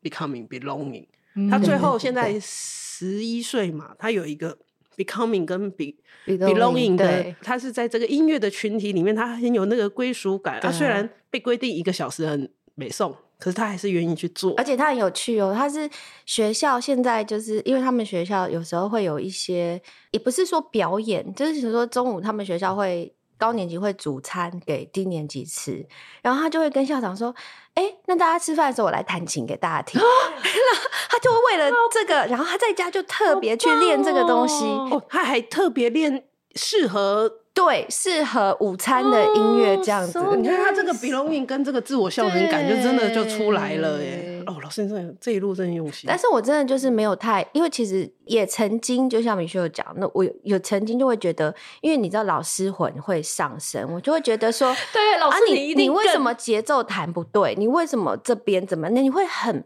[0.02, 1.08] becoming、belonging。
[1.50, 4.58] 他最后现在十一岁嘛，他有一个
[4.96, 5.94] becoming 跟 be
[6.26, 10.60] belonging 的，他是在这个音乐的群体里面，他很有那个归属感。
[10.62, 13.16] 他虽然被规定一个小时很美颂。
[13.38, 15.54] 可是他还是愿意去做，而且他很有趣哦。
[15.54, 15.90] 他是
[16.26, 19.80] 学校现在就是因为他们学校有时候会有一些，
[20.12, 25.86] 也不是说表演，就是说中午他们学校会高年级会煮餐给低年级吃，
[26.22, 27.34] 然后他就会跟校长说
[27.76, 30.02] ：“哎、欸，那大家吃饭的时候我来弹琴给大家听。
[31.10, 36.24] ”他就会为了这个，然后他在家就特别去练这个东西，哦，他还特别练
[36.56, 37.40] 适合。
[37.56, 40.20] 对，适合午餐的音乐这样子。
[40.20, 44.35] Oh, so 你看他这个 belonging 跟这个自我效能感，就真的就出来了耶。
[44.48, 46.06] 哦，老师真的这一路真的用心。
[46.08, 57.56] 但是我真的就是没有太，因为其实也曾经，就像米秀有讲，那我有，有曾经就会觉得，因为你知道老师魂会上升，我就会觉得说，对，老师、啊、你你为什么节奏弹不对？
[57.56, 58.89] 你为什么这边怎么？
[58.89, 59.64] 那你会很。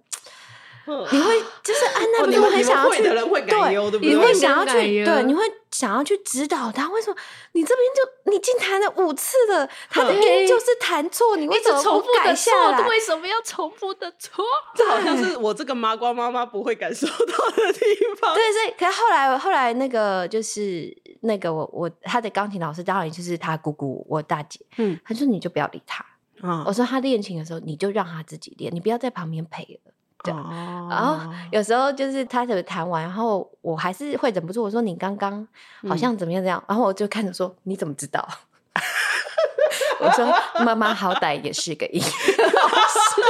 [1.12, 6.90] 你会就是啊，那你会很想要去对，你会想要去对，你会想要去指导他。
[6.90, 7.16] 为什么
[7.54, 12.54] 你这边就你已经弹了五次了，他的音就是弹错，你为什么重复的错？
[12.90, 14.44] 为什么要重复的错？
[14.76, 17.80] 这好像是我这个麻瓜妈妈不会感受到的地
[18.20, 18.34] 方。
[18.34, 26.06] 对，所以可是后来后来那个就是那个我我他的钢琴老师当然就是他姑姑我大姐，嗯，他说你就不要理他，
[26.42, 29.94] 嗯，我说他练琴的时候你就让他自己练，你不要在旁边陪了。
[30.24, 31.18] 对，然后
[31.52, 35.48] 有时候就是他怎么弹完，然后我还是会忍不住我说，你刚刚
[35.88, 38.28] 好像怎么样这样，然后我就看着说，你怎么知道？
[40.02, 43.22] 我说妈妈好歹也是个音乐老师，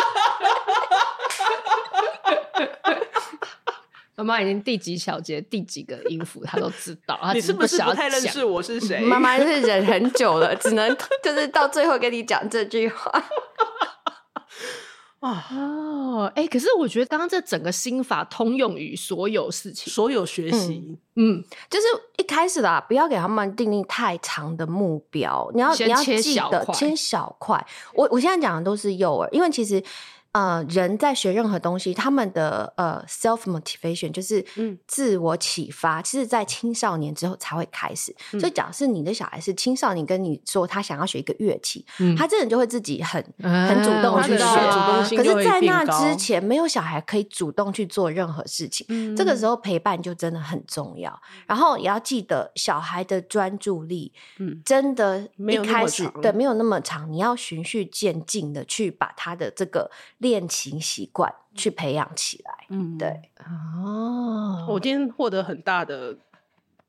[4.16, 9.00] 妈妈已经第几小节第几个音符她都知道，你是不是不太认识我是 谁？
[9.00, 13.12] 妈妈就是忍很久了，只能就是到最后跟你讲这句话。
[15.20, 27.66] 啊哦，哎、欸，可是我觉得刚刚这整个心法通用于所有事情，所有学习，嗯，嗯，就是一开始啦，不要给他们定立太长的目标，你要你要记得切小块。
[27.94, 29.84] 我我现在讲的都是幼儿，因为其实。
[30.32, 34.46] 呃，人在学任何东西，他们的呃 self motivation 就是
[34.86, 38.16] 自我启发，嗯、其实，在青少年之后才会开始。
[38.34, 44.44] 嗯、所以，假设你的小孩是青少年，跟你说他想要学一个乐器，嗯、他这人就会自己很、嗯、很主动去学。
[44.44, 48.86] 啊、可是，在那之前，没有小孩可以主动去做任何事情。
[48.90, 51.20] 嗯、这个时候，陪伴就真的很重要。
[51.48, 59.90] 然后，也要记得，小孩的专注力，嗯，真的，一开始对没有那么长，你要循序渐进的去把他的这个。
[60.20, 66.16] 练琴习惯去培养起来，嗯，对，哦，我今天获得很大的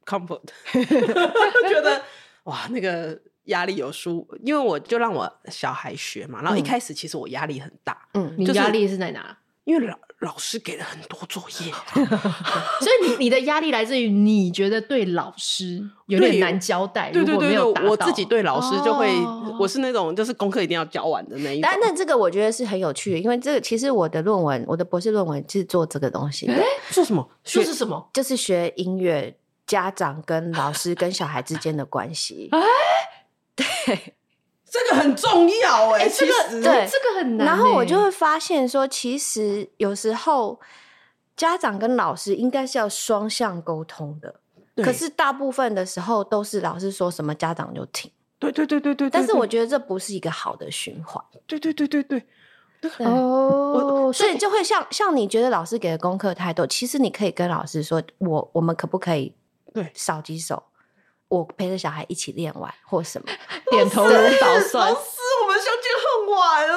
[0.04, 2.02] comfort， 觉得
[2.44, 9.38] 哇，那个压力有舒，因为我就让我小孩学嘛，然后一开始其实我压力很大，嗯，你压力是在哪？
[9.64, 11.72] 因为老老师给了很多作业，
[12.80, 17.10] 所以你你的压力来自于你觉得对老师有点难交代。
[17.10, 17.58] 对对对，
[17.88, 19.08] 我自己对老师就会，
[19.58, 21.62] 我是那种就是功课一定要交完的那一种。
[21.62, 26.54] 但那这个我觉得是很有趣的，因为这个其实我的论文，我的博士论文是做这个东西的。
[26.90, 27.26] 做什么？
[27.42, 28.10] 学是什么？
[28.12, 29.34] 就是学音乐，
[29.66, 32.50] 家长跟老师跟小孩之间的关系。
[32.52, 32.60] 哎，
[33.56, 34.14] 对。
[34.70, 37.46] 这个很重要哎、欸，这个对，这个很难。
[37.46, 40.60] 然后我就会发现说，其实有时候
[41.36, 44.40] 家长跟老师应该是要双向沟通的，
[44.76, 48.10] 可是大部分的时候都是老师说什么家长就听。
[48.38, 49.10] 对对对对对。
[49.10, 51.22] 但是我觉得这不是一个好的循环。
[51.46, 52.22] 对对对对对。
[52.98, 59.34] 哦，所以就会像像你觉得老师给的功课太多，其实你可以跟老师说，我我们可不可以
[59.74, 60.62] 对少几首？
[61.30, 63.28] 我陪着小孩一起练完，或什么
[63.70, 64.90] 点头如捣蒜。
[64.90, 66.66] 老师，我们相见恨晚。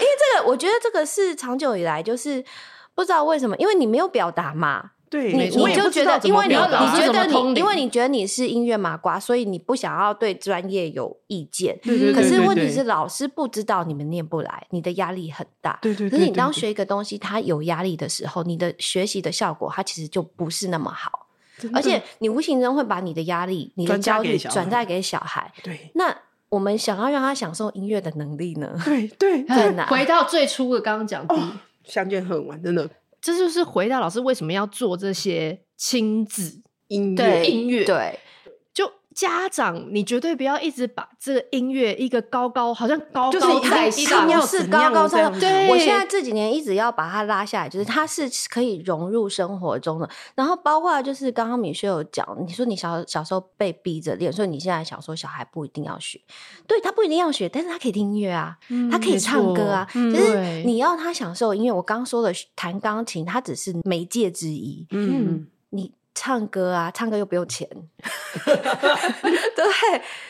[0.00, 2.44] 因为这个，我觉得这个是长久以来就是
[2.94, 4.90] 不知道为什么，因为你没有表达嘛。
[5.08, 11.76] 对，你你就觉得，因为你你觉得你，因为你觉得你是音乐麻瓜，所以你不想要对专业有意见。
[11.82, 12.14] 对对对。
[12.14, 15.78] 可是问题是，老师不知道你们念不来，你的压力很大。
[15.82, 16.08] 对对。
[16.08, 21.26] 可是你当学一个东西，它有压力的时候，你的学习的效果，它其实就不是那么好。
[21.72, 25.52] 而且你无形中会把你的压力、你的焦虑转嫁给小孩。
[25.62, 26.16] 对，那
[26.48, 28.76] 我们想要让他享受音乐的能力呢？
[28.84, 29.86] 对对， 很难。
[29.86, 31.34] 回到最初的刚刚讲的，
[31.84, 32.88] 相见恨晚，真的，
[33.20, 37.84] 这就是回到老师为什么要做这些亲子音乐音乐。
[37.84, 38.29] 对，就
[39.14, 45.40] 家长，你绝对不要一直把这个音乐一个高高，好像高高在上，要是高高在上。
[45.40, 50.08] 对，我现在这几年一直要把它拉下来，就是它是可以融入生活中的。
[50.34, 56.20] 然后包括就是刚刚米雪有讲，你说你小小时候被逼着练，所以你现在想说小孩不一定要学，
[56.66, 58.56] 对，他不一定要学，但是他可以听音乐啊，
[58.90, 59.88] 他可以唱歌啊。
[59.94, 64.86] 嗯、就是你要他享受音乐，我刚说的弹钢琴，它只是媒介之一。
[64.90, 65.92] 嗯，你。
[66.14, 67.68] 唱歌啊，唱歌又不用钱，
[69.56, 69.68] 对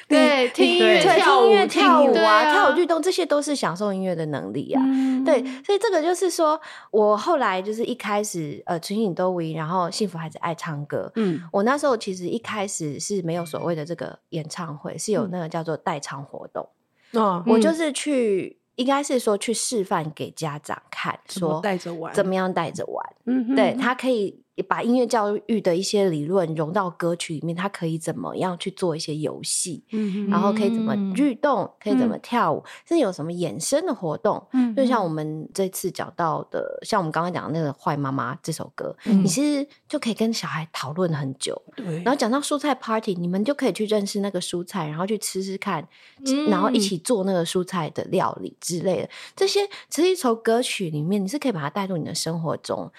[0.06, 4.82] 对，听音乐、跳舞、跳舞啊，啊跳舞律动，这些都是享受音乐的能力啊。
[4.84, 6.60] 嗯、对，所以这个就是说，
[6.90, 11.10] 我后来就是一开始呃，纯影都维，然后幸福孩子爱唱歌。
[11.16, 16.68] 嗯，我那时候其实一开始是没有所谓的这个演唱会，是有那个叫做代唱活动。
[17.12, 23.04] 哦、嗯，我就是去，应该是说去示范给家长看，说带着玩，怎么样带着玩。
[23.24, 24.42] 嗯哼，对他可以。
[24.62, 29.84] 把音乐教育的一些理论融到歌曲里面，它可以怎么样去做一些游戏？
[29.90, 34.46] 嗯，然后可以怎么律动，嗯、可以怎么跳舞，甚至有什么衍生的活动？
[34.52, 41.60] 嗯，就像我们这次讲到的，像我们刚刚讲的那个《坏妈妈》这首歌，嗯、你其实就可以跟小孩讨论很久。
[41.76, 45.86] 对，然后讲到蔬菜 party，你们就可以去认识那个蔬菜，然后去吃吃看，
[46.26, 49.10] 嗯、然后一起做那个蔬菜的料理之类的。
[49.36, 52.90] 这些其实一首歌曲里面，你是可以把它带入你的生活中。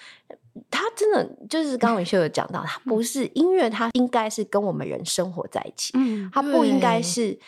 [0.72, 7.38] 他真的就是刚刚米秀有讲到，他不是音乐，他应该是跟我们人生活在一起，嗯，他不应该是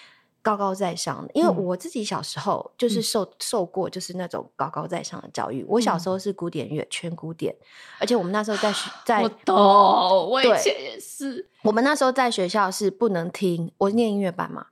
[0.43, 1.31] 高高在上的。
[1.33, 5.65] 因为我自己小时候就是受受过就是那种高高在上的教育。
[5.67, 7.57] 我小时候是古典乐，全古典，
[7.99, 11.49] 而且我们那时候在学在我懂，我以前也是。
[11.63, 14.67] 我们那时候在学校是不能听，我念音乐班嘛，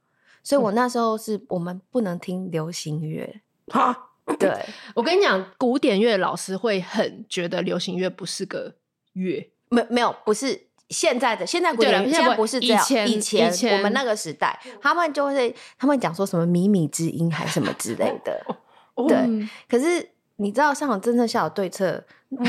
[0.44, 4.10] 所以我那时候是我们不能听流行乐哈。
[4.38, 4.50] 对，
[4.94, 8.74] 我跟你讲，古典乐老师会很觉得流行乐不是个
[9.14, 18.44] 乐，没没有，不是现在的现在古典乐现在不是这样，以前以前我们那个时代，他们就会他们讲说什么靡靡之音还是什么之类的，
[19.08, 19.48] 对。
[19.68, 22.02] 可是你知道上了真正下有对策，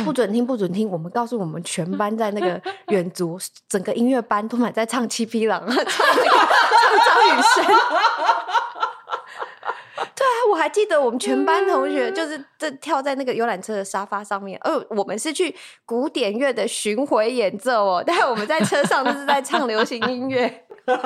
[0.05, 7.65] 不准听不准听，我们告诉我们全班在那个 远足，整个音乐班都满在唱七匹狼，唱那个唱张雨生。
[10.63, 15.53] 还记得我们全班同学就是这跳在那个游览车的沙发上面，呃，我们是去
[15.85, 20.47] 古典乐的巡回演奏哦，但是我们在车上就是在唱流行音乐。
[20.85, 21.01] 可是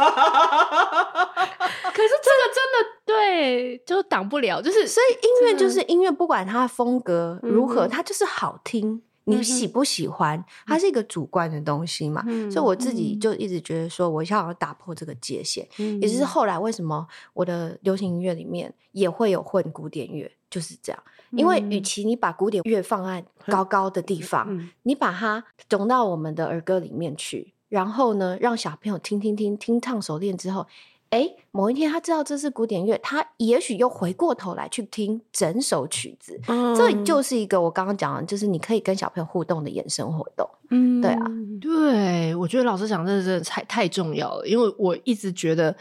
[2.22, 9.02] 这个真的对，就挡不了，就是所以音乐就是音乐，不管它的风格如何，它就是好听。
[9.28, 10.44] 你喜不喜欢？
[10.66, 15.68] 它是一个主观的东西嘛，嗯、所以我自己就一直觉得说，我想要打破这个界限。
[15.78, 21.04] 嗯、也就是后来为什么我的流行音乐里面也会有混古典乐，就是这样。
[21.32, 30.66] 因为与其你把古典乐放在高高的地方，嗯、你把它融到我们的儿歌里面去，然后呢，让小朋友听听听听唱熟练之后。
[31.10, 40.50] 哎，某一天他知道这是古典乐，他也许又回过头来去听整首曲子，嗯、这就是一个我刚刚讲的，就是你可以跟小朋友互动的衍生活动。
[40.70, 41.26] 嗯，对啊，
[41.62, 45.76] 对，我觉得老师讲这真的太太重要了，因为我一直觉得。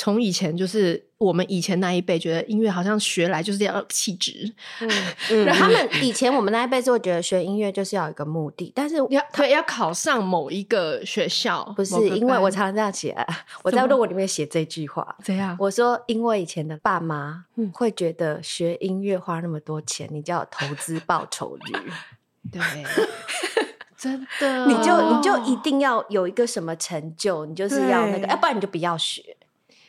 [0.00, 4.50] 从以前就是我们以前那一辈觉得音乐好像学来就是要气质，
[5.30, 13.14] 嗯， 他们以前我们那一辈是会觉得学音乐就是要有一个目的，但是要对要考上某一个学校，不是因为我常常这样写，
[13.62, 15.54] 我在论文里面写这句话，怎样？
[15.60, 17.44] 我说因为以前的爸妈
[17.74, 21.72] 会觉得学音乐花那么多钱，你就要投资报酬率，
[22.50, 22.62] 对，
[23.98, 29.36] 真的，你就你就一定要有一个什么成就，你就是要那个，要不然你就不要学。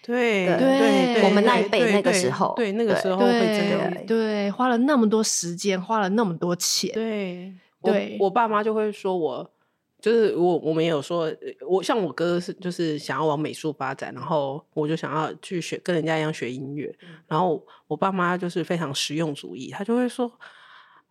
[0.01, 9.51] 对对，我们那一辈那个时候，对那个时候会这样，对，花了那么多时间，花了那么多钱，对对，我爸妈就会说我，
[9.99, 11.31] 就是我我们也有说，
[11.69, 16.93] 我像我哥是就是想要往美术发展，然后我就想要去学跟人家一样学音乐，
[17.27, 20.31] 然后我爸妈就是非常实用主义，他就会说。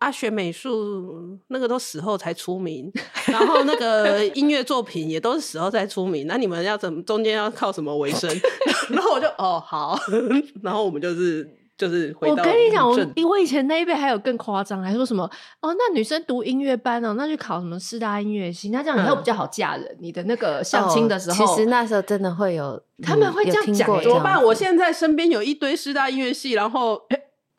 [0.01, 2.91] 啊，学美术那个都死后才出名，
[3.27, 6.25] 然后那个 音乐作品也都是死后才出名。
[6.25, 8.27] 那你们要怎么中间要靠什么为生？
[8.89, 9.95] 然后我就哦好，
[10.63, 11.47] 然后我们就是
[11.77, 12.33] 就是回到。
[12.33, 15.23] 我跟你讲，我比我以前那一辈还有更夸张，还说什么
[15.61, 19.85] 哦，那女生读音乐班哦，那去考什么师大音乐系，那这样以后比较好嫁人。
[19.85, 24.01] 嗯、你的那个相亲的时候，哦，其实那时候真的会有，他们会这样讲。
[24.01, 24.43] 怎么办？
[24.43, 26.99] 我现在身边有一堆师大音乐系，然后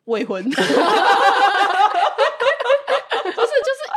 [0.05, 0.43] 未婚。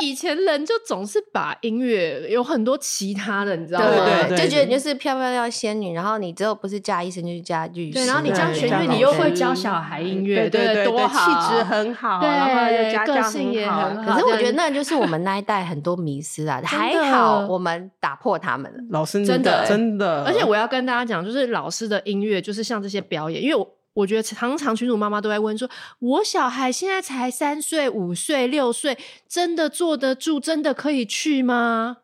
[0.01, 3.87] 以前人就总是把音乐有很多其他的，你知道吗？
[3.87, 14.13] 对对对，就觉得你就是漂漂亮仙女，然后你之后不是嫁医生就是嫁律师，对，然后你教弦乐，你又会教小孩音乐，对对，多好，气质很好，然后又家教很好。
[14.13, 18.77] 可是我觉得那就是我们那一代很多迷失啊，还好我们打破他们了。
[18.89, 23.76] 老师真的真的，而且我要跟大家讲，就是老师的音乐就是像这些表演，因为我。
[23.97, 25.67] 我觉得常常群主妈妈都在问说
[25.97, 28.95] ：“我小孩现在才三岁、五岁、六岁，
[29.27, 30.39] 真的坐得住？
[30.39, 31.97] 真的可以去吗？”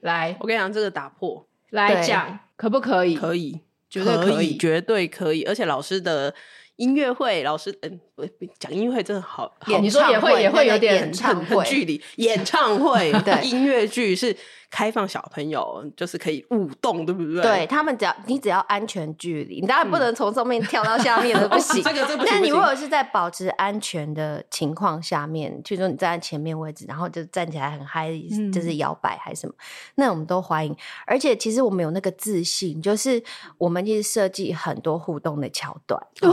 [0.00, 3.16] 来，我跟你讲，这个打破来讲可不可以？
[3.16, 5.42] 可以，绝对可以，绝对可以。
[5.44, 6.34] 而且老师的
[6.76, 8.09] 音乐会，老师嗯，不
[8.58, 14.36] 讲音乐会真的好，你说也会也会有点唱会距离演唱会， 对，音乐剧是。
[14.72, 17.42] 开放小朋友就是可以舞动，对不对？
[17.42, 21.82] 对，他们只要你只要安全距离，你当然不能从上面跳到下面的不行。
[21.82, 22.26] 这个这不行。
[22.28, 28.12] 但你如果是在保持安全的情况下面，就是说你站在前面位置，然后就站起来很嗨，
[28.52, 29.54] 就是摇摆还是什么，
[29.96, 30.72] 那我们都欢迎。
[31.04, 33.20] 而且其实我们有那个自信，就是
[33.58, 36.00] 我们其实设计很多互动的桥段。
[36.14, 36.30] 对。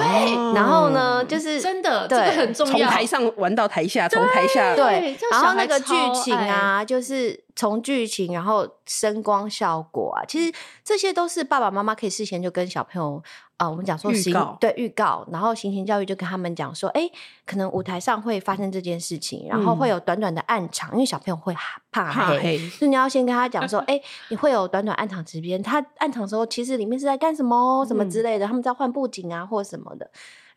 [0.54, 2.74] 然后呢，就是真的，这个很重要。
[2.74, 5.18] 从台上玩到台下，从台下对。
[5.32, 7.44] 然后那个剧情啊，就是。
[7.58, 10.54] 从剧情，然后声光效果啊，其实
[10.84, 13.20] 这些都是爸爸妈妈可以事先就跟小朋友
[13.58, 17.10] 啊、呃，我们讲说行预告对预告，然后行前教育就跟他们讲说，哎，
[17.48, 21.52] 可能舞台上会发生这件事情，然后会有短短的暗场，嗯、因为小朋友会
[21.92, 24.00] 怕黑，所以你要先跟他讲说， 哎，
[24.30, 30.08] 你会有短短暗场时间，他暗场的时候其实里面是在干什么，什么之类的，嗯、他们在换布景啊或什么的。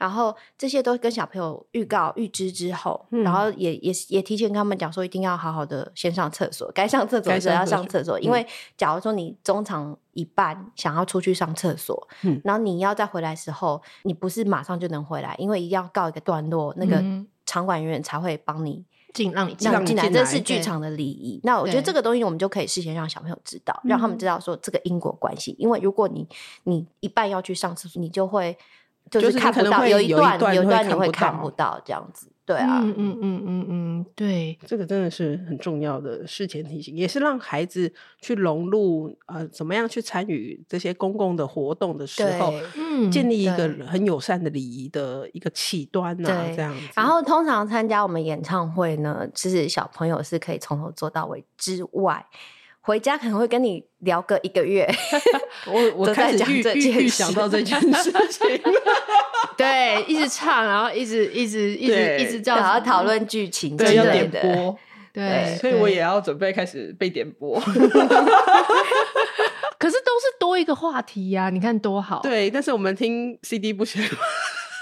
[0.01, 8.18] 然后这些都跟小朋友预告预知之后，嗯、然后也也也提前跟他们讲说，一定要好好的先上厕所，该上厕所的时候要上厕所。
[8.18, 8.46] 因为
[8.78, 17.05] 假如说你中场一半想要出去上厕所，嗯、然后你要再回来的时候，你不是马上就能回来，因为一定要告一个段落，那个
[17.44, 18.82] 场馆人员才会帮你
[19.12, 21.38] 进让你进让你进来，这是剧场的礼仪。
[21.42, 25.53] 那我觉得这个东西我们就可以事先让小朋友知道，对让他们知道说这个因果关系。
[25.53, 26.26] 嗯、因为如果你
[26.64, 28.57] 你一半要去上厕所，你就会。
[29.11, 46.89] 就是看不到，有一段有一段你会看不到这样子，对啊，嗯嗯嗯嗯嗯，对，这个真的是很重要的事前提醒，也是让孩子去融入呃，怎么样去参与这些公共的活动的时候，嗯，建立一个很友善的礼仪的一个起端呐，这样子。
[46.95, 52.25] 然后通常参加我们演唱会呢，其实小朋友是可以从头做到尾之外。
[52.83, 54.89] 回家可能会跟你聊个一个月，
[55.66, 56.61] 我我开始预
[57.05, 58.49] 预想到这件 事情，
[59.57, 64.76] 对，一直唱，然后一直一直一直一直叫，然后讨论剧情，对，要点播，
[65.12, 67.61] 对，所以我也要准备开始被点播。
[69.78, 72.20] 可是都是多一个话题呀，你看多好。
[72.22, 74.03] 对，但是我们听 CD 不行，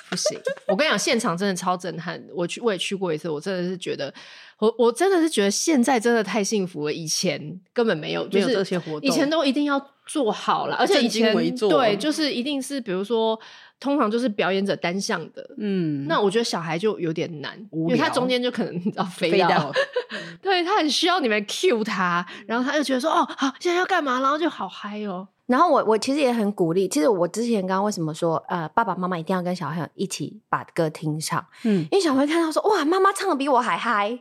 [0.09, 0.39] 不行。
[0.67, 4.13] 我跟你讲，现场真的超震撼，我去我也去过一次，我真的是觉得。
[4.59, 11.33] 我我真的是觉得现在真的太幸福了，以前根本没有，就是这些活动，以前都一定要做好了，而且以前
[11.69, 13.39] 对，就是一定是比如说，
[13.79, 19.73] 通常就是表演者单向的，嗯，那我觉得小孩就有点难，因为他中间就可能 要飞到，
[20.43, 25.29] 对，他很需要你们 cue 他，然后他就觉得说哦好，现在要干嘛，然后就好嗨哦。
[25.49, 34.21] 然后我我其实也很鼓励，其实我之前刚刚为什么说呃爸爸妈妈一定要跟小朋友一起把歌听唱，嗯，因为小朋友看到说哇妈妈唱的比我还嗨。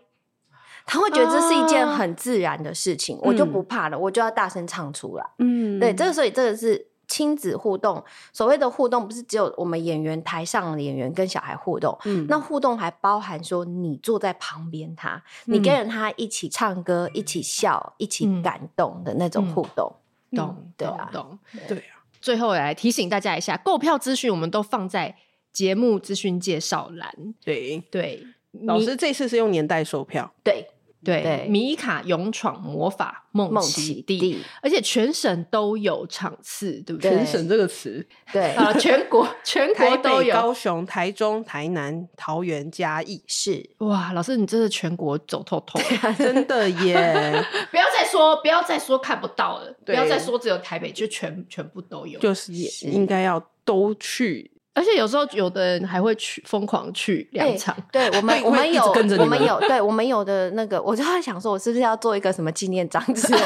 [0.89, 5.29] 他会觉得这是一件很自然的事情，uh, 我就不怕了，嗯、我就要大声唱出来。
[5.37, 8.01] 嗯，对，这个所以这个是亲子互动。
[8.31, 19.93] 所谓的互动，不是只有我们演员台上的演员跟小孩互动，嗯，那互动还包含说你坐在旁边他，嗯、你跟着他一起唱歌、一起笑、一起感动的那种互动。
[20.31, 22.03] 懂，对啊，懂，对啊。
[22.19, 25.15] 最后来提醒大家一下，购票资讯我们都放在
[25.51, 27.33] 节目资讯介绍栏。
[27.43, 28.25] 对对，
[28.63, 30.33] 老师这次是用年代售票。
[30.43, 30.67] 对。
[31.03, 37.11] 对，米卡勇闯魔法梦奇地，而且全省都有场次，对不对？
[37.11, 45.79] 全省这个词，对啊，全国全国都有，高雄、台中、台南、桃园、嘉义，是哇，老师你真的全国走透透，
[46.17, 47.45] 真的耶！
[47.71, 54.51] 不要再说，不要再说看不到了，不要再说只有台北，就全全部都有，就是也应该要都去。
[54.77, 58.83] 而且有时候有的人还会去疯狂去两场，欸，对我们我们有
[59.17, 63.33] 我们有对我们有的那个，我就在想说，我是不是要做一个什么纪念章子？
[63.33, 63.43] 因为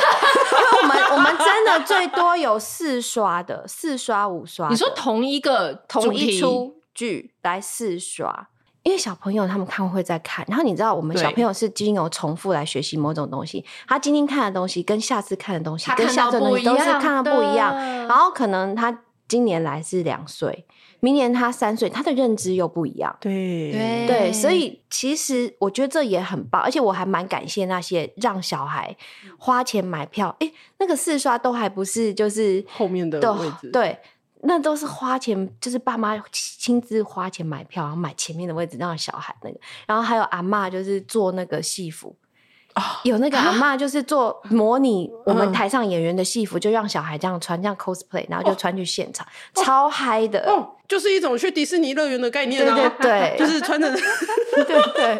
[0.81, 4.67] 我们我们真的最多有四刷的，四刷五刷。
[4.67, 8.49] 你说同一个同一出剧来四刷，
[8.83, 17.73] 因为小朋友他们看会在看，然后你知道我们小朋友是经由重复来学习某种东西，他今天看的东西跟下次看的东西跟下次的东西都是看的不一样，
[18.07, 18.99] 然后可能他。
[19.31, 20.65] 今年来是两岁，
[20.99, 23.15] 明年他三岁，他的认知又不一样。
[23.21, 28.93] 对对对，所以其实我觉得这也很棒，而且我还蛮感谢那些让小孩
[29.37, 33.97] 花钱买票，哎，那个四刷都还不是就是后面的位置，对，
[34.41, 39.57] 那都是花钱，就是爸妈亲自花钱买票，然后买前面的位置让小孩那个，
[39.87, 42.13] 然后还有阿妈就是做那个戏服。
[42.75, 50.49] 哦、有那个阿妈，就是做模拟我们台上演员的戏服，嗯、就让小孩这样穿，这样 cosplay，然后就穿去现场，哦、超嗨的。
[50.49, 53.91] 哦，就是一种去迪士尼乐园的概念，对对对， 就是穿着，
[54.55, 54.63] 对
[54.93, 55.17] 对，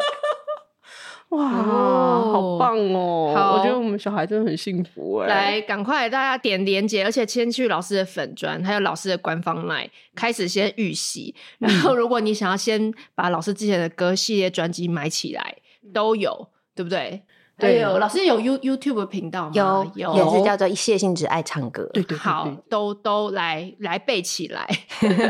[1.30, 3.32] 哇，哦、好棒哦！
[3.34, 5.28] 好，我觉得我们小孩真的很幸福哎。
[5.28, 11.34] 来，赶快大家点连接，而且先去老师的粉砖，还有老师的官方 LINE，开始先预习。
[11.58, 15.56] 然后，如果你想要先把老师之前的歌系列专辑买起来，
[15.94, 17.22] 都有，对不对？
[17.62, 19.52] 对，有老师有 You YouTube 频道吗？
[19.54, 21.88] 有有，也是叫做谢欣只爱唱歌。
[21.94, 24.68] 对对，好，都都来来背起来。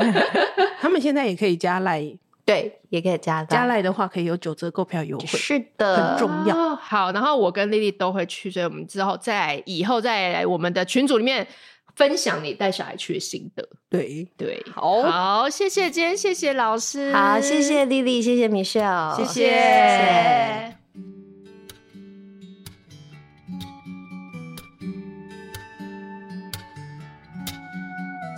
[0.80, 2.02] 他们现在也可以加赖，
[2.44, 5.26] 对，也可以加加赖的话，可以有九折购票优惠。
[5.26, 6.74] 是的，很重要。
[6.76, 11.46] 好，然后我跟丽丽都会去，所以我们之后在以后再来我们的群组里面
[11.94, 13.68] 分享你带小孩去的心得。
[13.88, 20.81] 对对，好，好，谢谢今天，谢谢老师，好，谢谢丽丽，谢谢 Michelle，谢谢。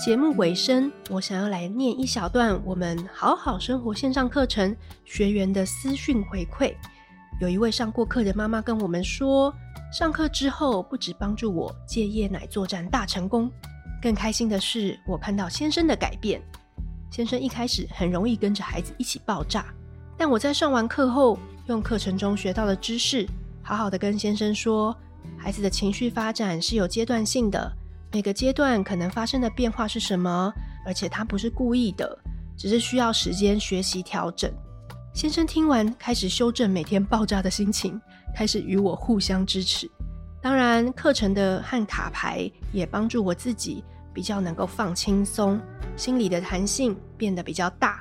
[0.04, 4.76] 节目尾声，我想要来念一小段我们好好生活线上课程
[5.06, 6.74] 学员的私讯回馈。
[7.40, 9.50] 有一位上过课的妈妈跟我们说，
[9.90, 13.50] 上课之后不止帮助我戒夜奶作战大成功，
[14.02, 16.38] 更开心的是我看到先生的改变。
[17.10, 19.64] 先生一开始很容易跟着孩子一起爆炸，
[20.18, 23.26] 但我在上完课后，用课程中学到的知识，
[23.62, 24.94] 好好的跟先生说，
[25.38, 27.72] 孩子的情绪发展是有阶段性的。
[28.14, 30.54] 每个阶段可能发生的变化是什么？
[30.86, 32.16] 而且他不是故意的，
[32.56, 34.48] 只是需要时间学习调整。
[35.12, 38.00] 先生听完，开始修正每天爆炸的心情，
[38.32, 39.90] 开始与我互相支持。
[40.40, 45.60] 当然，课程的和卡牌也帮助我自己比较能够放轻松，
[45.96, 48.00] 心里的弹性变得比较大。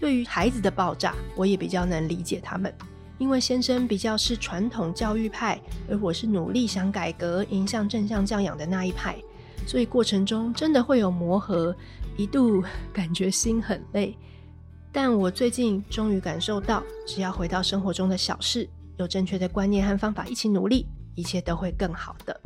[0.00, 2.74] 对于孩子的爆炸，我也比较能理解他们，
[3.16, 5.56] 因为先生比较是传统教育派，
[5.88, 9.16] 而我是努力想改革、迎向正向教养的那一派。
[9.66, 11.74] 所以过程中真的会有磨合，
[12.16, 14.16] 一度感觉心很累。
[14.90, 22.40] 但我最近终于感受到，只要回到生活中的小事，有正确的观念和方法一起努力，一切都会更好的。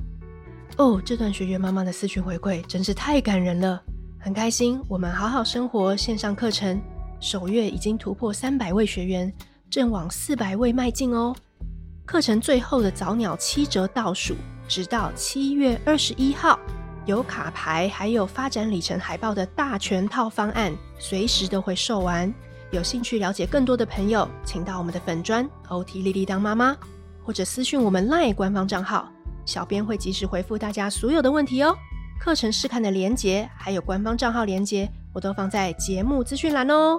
[0.77, 3.83] 哦，这段学员妈妈的私讯回馈真是太感人了，
[4.21, 4.81] 很开心。
[4.89, 6.81] 我们好好生活线上课程
[7.19, 9.33] 首月已经突破三百位学员，
[9.69, 11.35] 正往四百位迈进哦。
[12.05, 14.37] 课程最后的早鸟七折倒数，
[14.69, 16.57] 直到七月二十一号。
[17.07, 22.33] 有卡牌，还有发展里程海报的大全套方案，随时都会售完。
[22.73, 26.77] 有兴趣了解更多的朋友，请到我们的粉砖 OT 丽丽当妈妈，
[27.23, 29.09] 或者私讯我们 LINE 官方账号，
[29.45, 31.77] 小编会及时回复大家所有的问题哦。
[32.19, 36.99] 课程试看的连接，还有官方账号连接，我都放在节目资讯栏哦。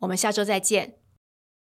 [0.00, 0.94] 我们下周再见。